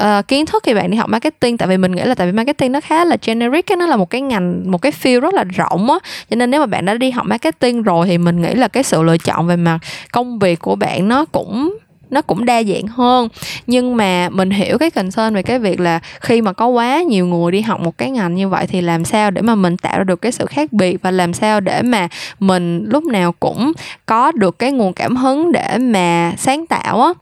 [0.02, 2.32] uh, kiến thức thì bạn đi học marketing tại vì mình nghĩ là tại vì
[2.32, 5.44] marketing nó khá là generic nó là một cái ngành một cái field rất là
[5.44, 5.98] rộng á.
[6.30, 8.82] Cho nên nếu mà bạn đã đi học marketing rồi thì mình nghĩ là cái
[8.82, 9.78] sự lựa chọn về mặt
[10.12, 11.78] công việc của bạn nó cũng
[12.10, 13.28] nó cũng đa dạng hơn.
[13.66, 17.26] Nhưng mà mình hiểu cái concern về cái việc là khi mà có quá nhiều
[17.26, 19.98] người đi học một cái ngành như vậy thì làm sao để mà mình tạo
[19.98, 22.08] ra được cái sự khác biệt và làm sao để mà
[22.40, 23.72] mình lúc nào cũng
[24.06, 27.12] có được cái nguồn cảm hứng để mà sáng tạo á.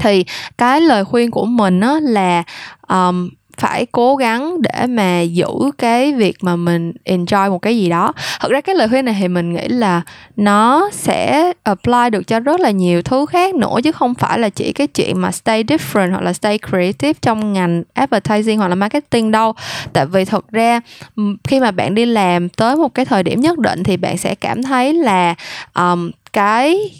[0.00, 0.24] Thì
[0.58, 2.42] cái lời khuyên của mình á là
[2.88, 3.30] um,
[3.60, 5.46] phải cố gắng để mà giữ
[5.78, 8.12] cái việc mà mình enjoy một cái gì đó.
[8.40, 10.02] Thật ra cái lời khuyên này thì mình nghĩ là
[10.36, 14.48] nó sẽ apply được cho rất là nhiều thứ khác nữa chứ không phải là
[14.48, 18.74] chỉ cái chuyện mà stay different hoặc là stay creative trong ngành advertising hoặc là
[18.74, 19.52] marketing đâu.
[19.92, 20.80] Tại vì thật ra
[21.48, 24.34] khi mà bạn đi làm tới một cái thời điểm nhất định thì bạn sẽ
[24.34, 25.34] cảm thấy là
[25.74, 26.90] um, cái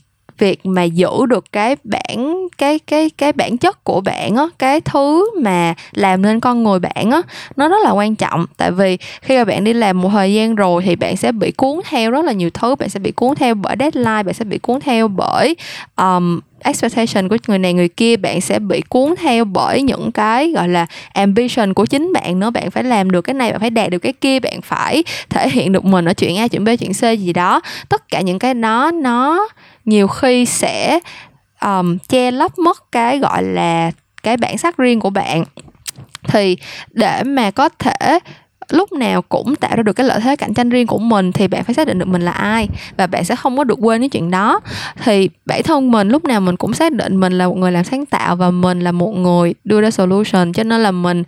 [0.41, 4.80] việc mà giữ được cái bản cái cái cái bản chất của bạn á cái
[4.80, 7.22] thứ mà làm nên con người bạn á
[7.57, 8.47] nó rất là quan trọng.
[8.57, 11.51] Tại vì khi mà bạn đi làm một thời gian rồi thì bạn sẽ bị
[11.51, 14.45] cuốn theo rất là nhiều thứ bạn sẽ bị cuốn theo bởi deadline bạn sẽ
[14.45, 15.57] bị cuốn theo bởi
[15.97, 20.51] um, expectation của người này người kia bạn sẽ bị cuốn theo bởi những cái
[20.51, 22.51] gọi là ambition của chính bạn nữa.
[22.51, 25.49] Bạn phải làm được cái này bạn phải đạt được cái kia bạn phải thể
[25.49, 27.61] hiện được mình ở chuyện a chuyện b chuyện c gì đó.
[27.88, 29.49] Tất cả những cái đó nó
[29.85, 31.01] nhiều khi sẽ
[31.62, 33.91] um, che lấp mất cái gọi là
[34.22, 35.45] cái bản sắc riêng của bạn.
[36.22, 36.57] Thì
[36.91, 38.18] để mà có thể
[38.68, 41.49] lúc nào cũng tạo ra được cái lợi thế cạnh tranh riêng của mình thì
[41.49, 44.01] bạn phải xác định được mình là ai và bạn sẽ không có được quên
[44.01, 44.61] cái chuyện đó.
[45.05, 47.85] Thì bản thân mình lúc nào mình cũng xác định mình là một người làm
[47.85, 51.22] sáng tạo và mình là một người đưa ra solution cho nên là mình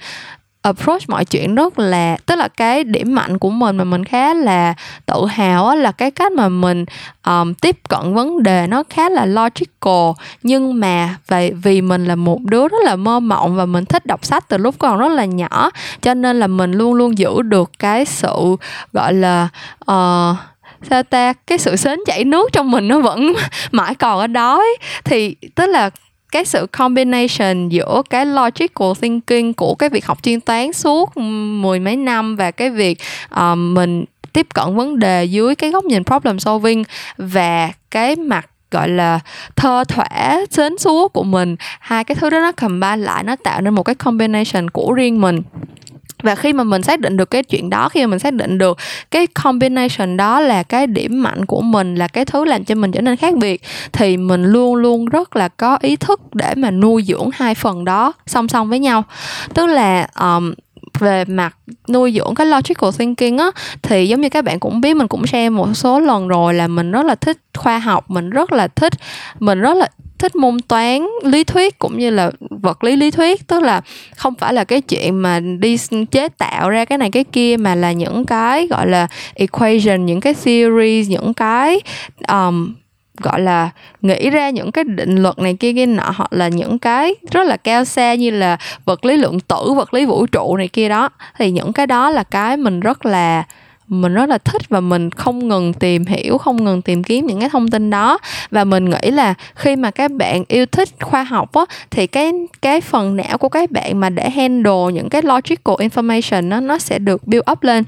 [0.63, 4.35] approach mọi chuyện rất là tức là cái điểm mạnh của mình mà mình khá
[4.35, 4.75] là
[5.07, 6.85] tự hào á, là cái cách mà mình
[7.27, 12.17] um, tiếp cận vấn đề nó khá là logical nhưng mà vậy vì mình là
[12.17, 15.09] một đứa rất là mơ mộng và mình thích đọc sách từ lúc còn rất
[15.09, 18.57] là nhỏ cho nên là mình luôn luôn giữ được cái sự
[18.93, 19.49] gọi là
[19.81, 20.37] uh,
[20.91, 23.33] sao ta cái sự sến chảy nước trong mình nó vẫn
[23.73, 24.77] mãi còn ở đó ấy.
[25.05, 25.91] thì tức là
[26.33, 31.17] cái sự combination giữa cái logical thinking của cái việc học chuyên toán suốt
[31.61, 32.99] mười mấy năm và cái việc
[33.35, 36.85] uh, mình tiếp cận vấn đề dưới cái góc nhìn problem solving
[37.17, 39.21] và cái mặt gọi là
[39.57, 43.61] thơ thỏa sến súa của mình hai cái thứ đó nó combine lại nó tạo
[43.61, 45.43] nên một cái combination của riêng mình
[46.23, 48.59] và khi mà mình xác định được cái chuyện đó khi mà mình xác định
[48.59, 48.79] được
[49.11, 52.93] cái combination đó là cái điểm mạnh của mình là cái thứ làm cho mình
[52.93, 53.63] trở nên khác biệt
[53.93, 57.85] thì mình luôn luôn rất là có ý thức để mà nuôi dưỡng hai phần
[57.85, 59.05] đó song song với nhau.
[59.55, 60.53] Tức là um,
[60.99, 61.57] về mặt
[61.89, 63.51] nuôi dưỡng cái logical thinking á
[63.83, 66.69] thì giống như các bạn cũng biết mình cũng share một số lần rồi là
[66.69, 68.93] mình rất là thích khoa học mình rất là thích
[69.39, 69.89] mình rất là
[70.23, 73.47] thích môn toán lý thuyết cũng như là vật lý lý thuyết.
[73.47, 73.81] Tức là
[74.17, 75.77] không phải là cái chuyện mà đi
[76.11, 80.21] chế tạo ra cái này cái kia mà là những cái gọi là equation những
[80.21, 81.81] cái series những cái
[82.29, 82.75] um,
[83.21, 83.71] gọi là
[84.03, 87.47] nghĩ ra những cái định luật này kia kia nọ hoặc là những cái rất
[87.47, 90.89] là cao xa như là vật lý lượng tử vật lý vũ trụ này kia
[90.89, 91.09] đó.
[91.39, 93.45] Thì những cái đó là cái mình rất là
[93.93, 97.41] mình rất là thích và mình không ngừng tìm hiểu, không ngừng tìm kiếm những
[97.41, 98.19] cái thông tin đó.
[98.51, 102.33] Và mình nghĩ là khi mà các bạn yêu thích khoa học á, thì cái
[102.63, 106.79] cái phần não của các bạn mà để handle những cái logical information nó nó
[106.79, 107.85] sẽ được build up lên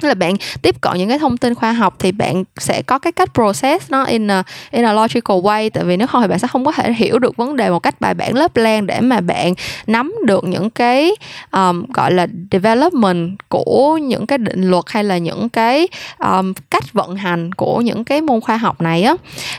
[0.00, 2.98] tức là bạn tiếp cận những cái thông tin khoa học thì bạn sẽ có
[2.98, 5.70] cái cách process nó in a, in a logical way.
[5.70, 7.78] Tại vì nếu không thì bạn sẽ không có thể hiểu được vấn đề một
[7.78, 9.54] cách bài bản lớp lan để mà bạn
[9.86, 11.12] nắm được những cái
[11.52, 15.88] um, gọi là development của những cái định luật hay là những cái
[16.18, 19.14] um, cách vận hành của những cái môn khoa học này á.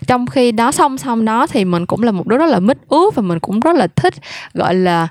[0.07, 2.77] Trong khi đó song song đó thì mình cũng là một đứa rất là mít
[2.89, 4.13] ướt và mình cũng rất là thích
[4.53, 5.07] gọi là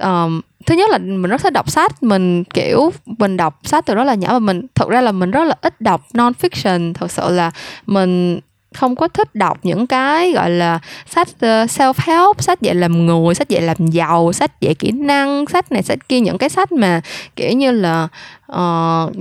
[0.00, 3.94] um, thứ nhất là mình rất thích đọc sách mình kiểu mình đọc sách từ
[3.94, 6.94] rất là nhỏ và mình thật ra là mình rất là ít đọc non fiction
[6.94, 7.50] thật sự là
[7.86, 8.40] mình
[8.74, 13.06] không có thích đọc những cái gọi là sách ờ, self help sách dạy làm
[13.06, 16.48] người sách dạy làm giàu sách dạy kỹ năng sách này sách kia những cái
[16.48, 17.00] sách mà
[17.36, 18.08] kiểu như là
[18.52, 19.16] uh,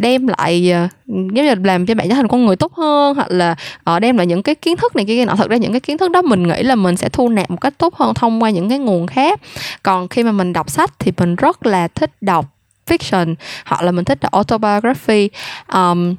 [0.00, 3.30] đem lại ờ, giống như làm cho bạn trở thành con người tốt hơn hoặc
[3.30, 3.56] là
[3.90, 5.34] uh, đem lại những cái kiến thức này kia nọ.
[5.36, 7.60] Thật ra những cái kiến thức đó mình nghĩ là mình sẽ thu nạp một
[7.60, 9.40] cách tốt hơn thông qua những cái nguồn khác.
[9.82, 12.46] Còn khi mà mình đọc sách thì mình rất là thích đọc
[12.86, 13.34] fiction
[13.64, 15.28] hoặc là mình thích đọc autobiography.
[15.72, 16.14] Um,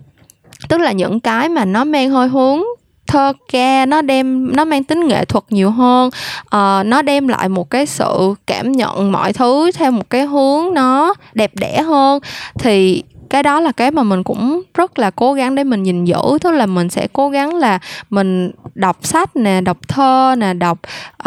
[0.70, 2.62] tức là những cái mà nó mang hơi hướng
[3.08, 6.10] thơ ca nó đem nó mang tính nghệ thuật nhiều hơn.
[6.46, 10.74] Uh, nó đem lại một cái sự cảm nhận mọi thứ theo một cái hướng
[10.74, 12.20] nó đẹp đẽ hơn.
[12.60, 16.06] Thì cái đó là cái mà mình cũng rất là cố gắng để mình nhìn
[16.06, 16.22] giữ.
[16.42, 20.80] Tức là mình sẽ cố gắng là mình đọc sách nè đọc thơ nè đọc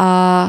[0.03, 0.49] uh,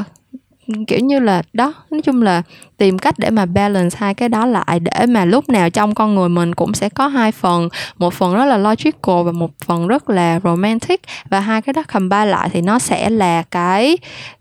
[0.86, 2.42] kiểu như là đó nói chung là
[2.76, 6.14] tìm cách để mà balance hai cái đó lại để mà lúc nào trong con
[6.14, 7.68] người mình cũng sẽ có hai phần.
[7.98, 11.00] Một phần rất là logical và một phần rất là romantic.
[11.30, 13.98] Và hai cái đó combine lại thì nó sẽ là cái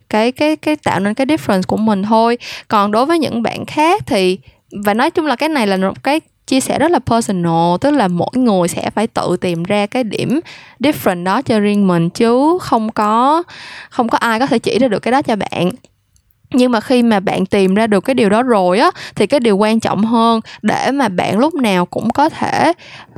[0.09, 2.37] cái cái cái tạo nên cái difference của mình thôi.
[2.67, 4.39] Còn đối với những bạn khác thì
[4.85, 7.91] và nói chung là cái này là một cái chia sẻ rất là personal, tức
[7.91, 10.39] là mỗi người sẽ phải tự tìm ra cái điểm
[10.79, 13.43] different đó cho riêng mình, chứ không có
[13.89, 15.71] không có ai có thể chỉ ra được cái đó cho bạn
[16.53, 19.39] nhưng mà khi mà bạn tìm ra được cái điều đó rồi á thì cái
[19.39, 22.73] điều quan trọng hơn để mà bạn lúc nào cũng có thể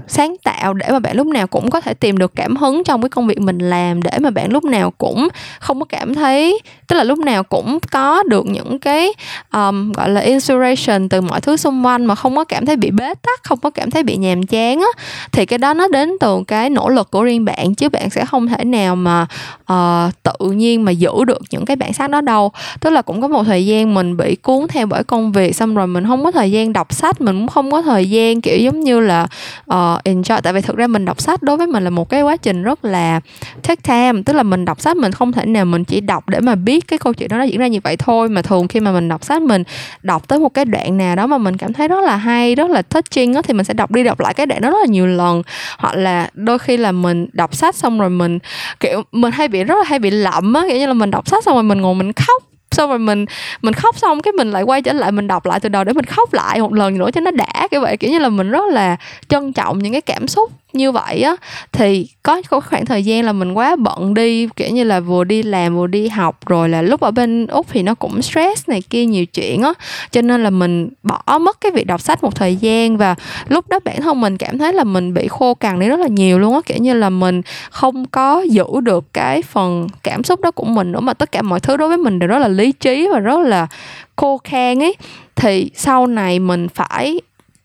[0.08, 3.02] sáng tạo để mà bạn lúc nào cũng có thể tìm được cảm hứng trong
[3.02, 5.28] cái công việc mình làm để mà bạn lúc nào cũng
[5.60, 9.14] không có cảm thấy tức là lúc nào cũng có được những cái
[9.54, 12.92] um, gọi là inspiration từ mọi thứ xung quanh mà không có cảm thấy bị
[12.92, 16.12] bế tắc không có cảm thấy bị nhàm chán á thì cái đó nó đến
[16.20, 19.26] từ cái nỗ lực của riêng bạn chứ bạn sẽ không thể nào mà
[19.74, 22.52] uh, tự nhiên mà giữ được những cái bản sắc đó đâu.
[22.80, 25.76] Tức là cũng có một thời gian mình bị cuốn theo bởi công việc xong
[25.76, 28.58] rồi mình không có thời gian đọc sách mình cũng không có thời gian kiểu
[28.58, 29.28] giống như là
[29.72, 30.42] uh, enjoy.
[30.42, 32.64] Tại vì thực ra mình đọc sách đối với mình là một cái quá trình
[32.64, 33.20] rất là
[33.64, 34.22] take time.
[34.26, 36.88] Tức là mình đọc sách mình không thể nào mình chỉ đọc để mà biết
[36.88, 38.30] cái câu chuyện đó nó diễn ra như vậy thôi.
[38.30, 39.64] Mà thường khi mà mình đọc sách mình
[40.02, 42.72] đọc tới một cái đoạn nào đó mà mình cảm thấy rất là hay rất
[42.72, 44.88] là touching á thì mình sẽ đọc đi đọc lại cái đoạn đó rất là
[44.90, 45.42] nhiều lần.
[45.78, 48.40] Hoặc là đôi khi là mình đọc sách xong rồi mình
[48.80, 51.28] kiểu mình hay bị rất là hay bị lậm á kiểu như là mình đọc
[51.28, 52.44] sách xong rồi mình ngồi mình khóc
[52.74, 53.26] xong rồi mình
[53.62, 55.94] mình khóc xong cái mình lại quay trở lại, mình đọc lại từ đầu để
[55.94, 57.98] mình khóc lại một lần nữa cho nó đã, kiểu vậy.
[57.98, 58.98] Kiểu như là mình rất là
[59.28, 61.36] trân trọng những cái cảm xúc như vậy á,
[61.72, 65.44] thì có khoảng thời gian là mình quá bận đi, kiểu như là vừa đi
[65.44, 68.82] làm, vừa đi học, rồi là lúc ở bên úc thì nó cũng stress này
[68.82, 69.74] kia, nhiều chuyện á.
[70.12, 73.16] Cho nên là mình bỏ mất cái việc đọc sách một thời gian và
[73.48, 76.08] lúc đó bản thân mình cảm thấy là mình bị khô cằn đi rất là
[76.08, 76.60] nhiều luôn á.
[76.66, 80.92] Kiểu như là mình không có giữ được cái phần cảm xúc đó của mình
[80.92, 83.20] nữa, mà tất cả mọi thứ đối với mình đều rất là lý trí và
[83.20, 83.68] rất là
[84.16, 84.96] khô khan ấy.
[85.36, 87.22] Thì sau này mình phải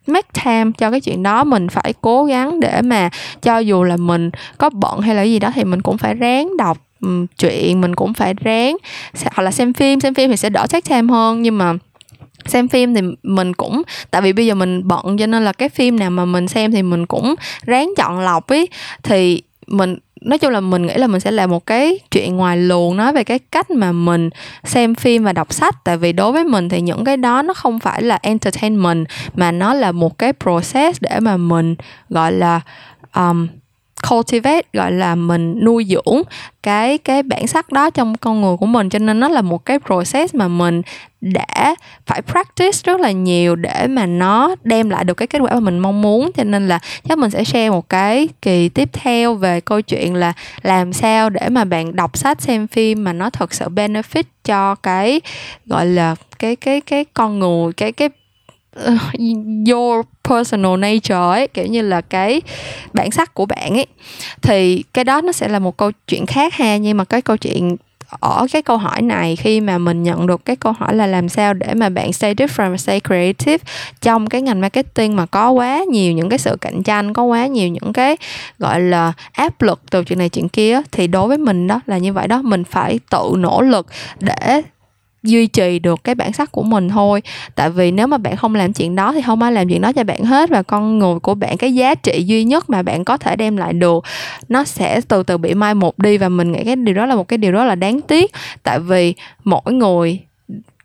[0.09, 3.11] make time cho cái chuyện đó mình phải cố gắng để mà
[3.43, 6.57] cho dù là mình có bận hay là gì đó thì mình cũng phải ráng
[6.57, 8.77] đọc um, chuyện mình cũng phải ráng
[9.25, 11.43] hoặc là xem phim xem phim thì sẽ đỡ take time hơn.
[11.43, 11.75] Nhưng mà
[12.47, 15.69] xem phim thì mình cũng tại vì bây giờ mình bận cho nên là cái
[15.69, 17.35] phim nào mà mình xem thì mình cũng
[17.67, 18.69] ráng chọn lọc ấy.
[19.03, 22.57] Thì mình nói chung là mình nghĩ là mình sẽ làm một cái chuyện ngoài
[22.57, 24.31] luồng nói về cái cách mà mình
[24.65, 25.85] xem phim và đọc sách.
[25.85, 29.53] Tại vì đối với mình thì những cái đó nó không phải là entertainment mà
[29.53, 31.75] nó là một cái process để mà mình
[32.09, 32.61] gọi là
[33.15, 33.49] um,
[34.11, 36.23] cultivate, gọi là mình nuôi dưỡng
[36.63, 38.89] cái cái bản sắc đó trong con người của mình.
[38.89, 40.83] Cho nên nó là một cái process mà mình
[41.21, 41.75] đã
[42.07, 45.61] phải practice rất là nhiều để mà nó đem lại được cái kết quả mà
[45.61, 46.31] mình mong muốn.
[46.37, 46.79] Cho nên là
[47.09, 50.33] chắc mình sẽ share một cái kỳ tiếp theo về câu chuyện là
[50.63, 54.75] làm sao để mà bạn đọc sách, xem phim mà nó thật sự benefit cho
[54.75, 55.21] cái,
[55.67, 58.09] gọi là, cái cái cái con người, cái cái
[59.73, 62.41] your personal nature ấy, kiểu như là cái
[62.93, 63.87] bản sắc của bạn ấy.
[64.43, 67.37] Thì cái đó nó sẽ là một câu chuyện khác ha, nhưng mà cái câu
[67.37, 67.77] chuyện
[68.21, 71.29] ở cái câu hỏi này khi mà mình nhận được cái câu hỏi là làm
[71.29, 73.59] sao để mà bạn stay different, stay creative
[74.01, 77.47] trong cái ngành marketing mà có quá nhiều những cái sự cạnh tranh, có quá
[77.47, 78.17] nhiều những cái,
[78.59, 81.99] gọi là, áp lực từ chuyện này chuyện kia, thì đối với mình đó là
[81.99, 82.43] như vậy đó.
[82.43, 83.87] Mình phải tự nỗ lực
[84.21, 84.63] để
[85.23, 87.23] duy trì được cái bản sắc của mình thôi.
[87.55, 89.93] Tại vì nếu mà bạn không làm chuyện đó thì không ai làm chuyện đó
[89.93, 90.51] cho bạn hết.
[90.51, 93.57] Và con người của bạn, cái giá trị duy nhất mà bạn có thể đem
[93.57, 94.05] lại được,
[94.49, 96.19] nó sẽ từ từ bị mai một đi.
[96.19, 98.33] Và mình nghĩ cái điều đó là một cái điều rất là đáng tiếc.
[98.63, 99.15] Tại vì
[99.45, 100.21] mỗi người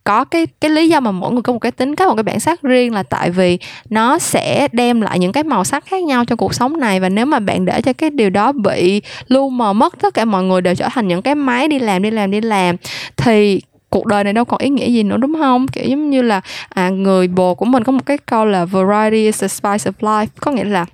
[0.03, 2.23] có cái cái lý do mà mỗi người có một cái tính cách, một cái
[2.23, 3.57] bản sắc riêng là tại vì
[3.89, 6.99] nó sẽ đem lại những cái màu sắc khác nhau trong cuộc sống này.
[6.99, 10.25] Và nếu mà bạn để cho cái điều đó bị lu mờ, mất tất cả
[10.25, 12.75] mọi người đều trở thành những cái máy đi làm đi làm đi làm,
[13.17, 13.61] thì
[13.93, 15.67] cuộc đời này đâu còn ý nghĩa gì nữa đúng không?
[15.67, 19.25] Kiểu giống như là à, người bồ của mình có một cái câu là variety
[19.25, 20.85] is the spice of life có nghĩa là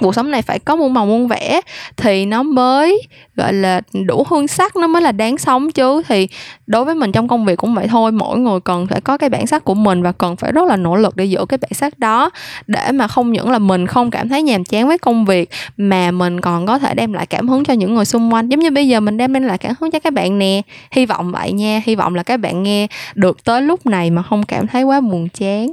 [0.00, 1.60] cuộc sống này phải có muôn màu muôn vẻ
[1.96, 3.02] thì nó mới,
[3.36, 6.02] gọi là, đủ hương sắc, nó mới là đáng sống chứ.
[6.08, 6.28] Thì
[6.66, 9.28] đối với mình trong công việc cũng vậy thôi, mỗi người cần phải có cái
[9.28, 11.74] bản sắc của mình và cần phải rất là nỗ lực để giữ cái bản
[11.74, 12.30] sắc đó
[12.66, 16.10] để mà không những là mình không cảm thấy nhàm chán với công việc mà
[16.10, 18.48] mình còn có thể đem lại cảm hứng cho những người xung quanh.
[18.48, 20.62] Giống như bây giờ mình đem lại cảm hứng cho các bạn nè.
[20.90, 24.22] Hy vọng vậy nha, hy vọng là các bạn nghe được tới lúc này mà
[24.22, 25.72] không cảm thấy quá buồn chán.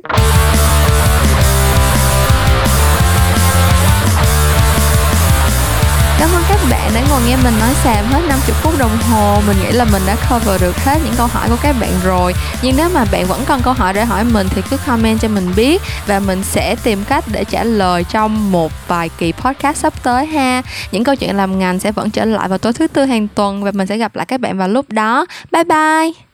[6.69, 9.85] Bạn đã ngồi nghe mình nói xàm hết 50 phút đồng hồ, Mình nghĩ là
[9.85, 12.33] mình đã cover được hết những câu hỏi của các bạn rồi.
[12.61, 15.27] Nhưng nếu mà bạn vẫn còn câu hỏi để hỏi mình thì cứ comment cho
[15.27, 19.77] mình biết Và mình sẽ tìm cách để trả lời trong một vài kỳ podcast
[19.77, 20.61] sắp tới ha.
[20.91, 23.63] Những câu chuyện làm ngành sẽ vẫn trở lại vào tối thứ tư hàng tuần
[23.63, 25.25] Và mình sẽ gặp lại các bạn vào lúc đó.
[25.51, 26.24] Bye bye!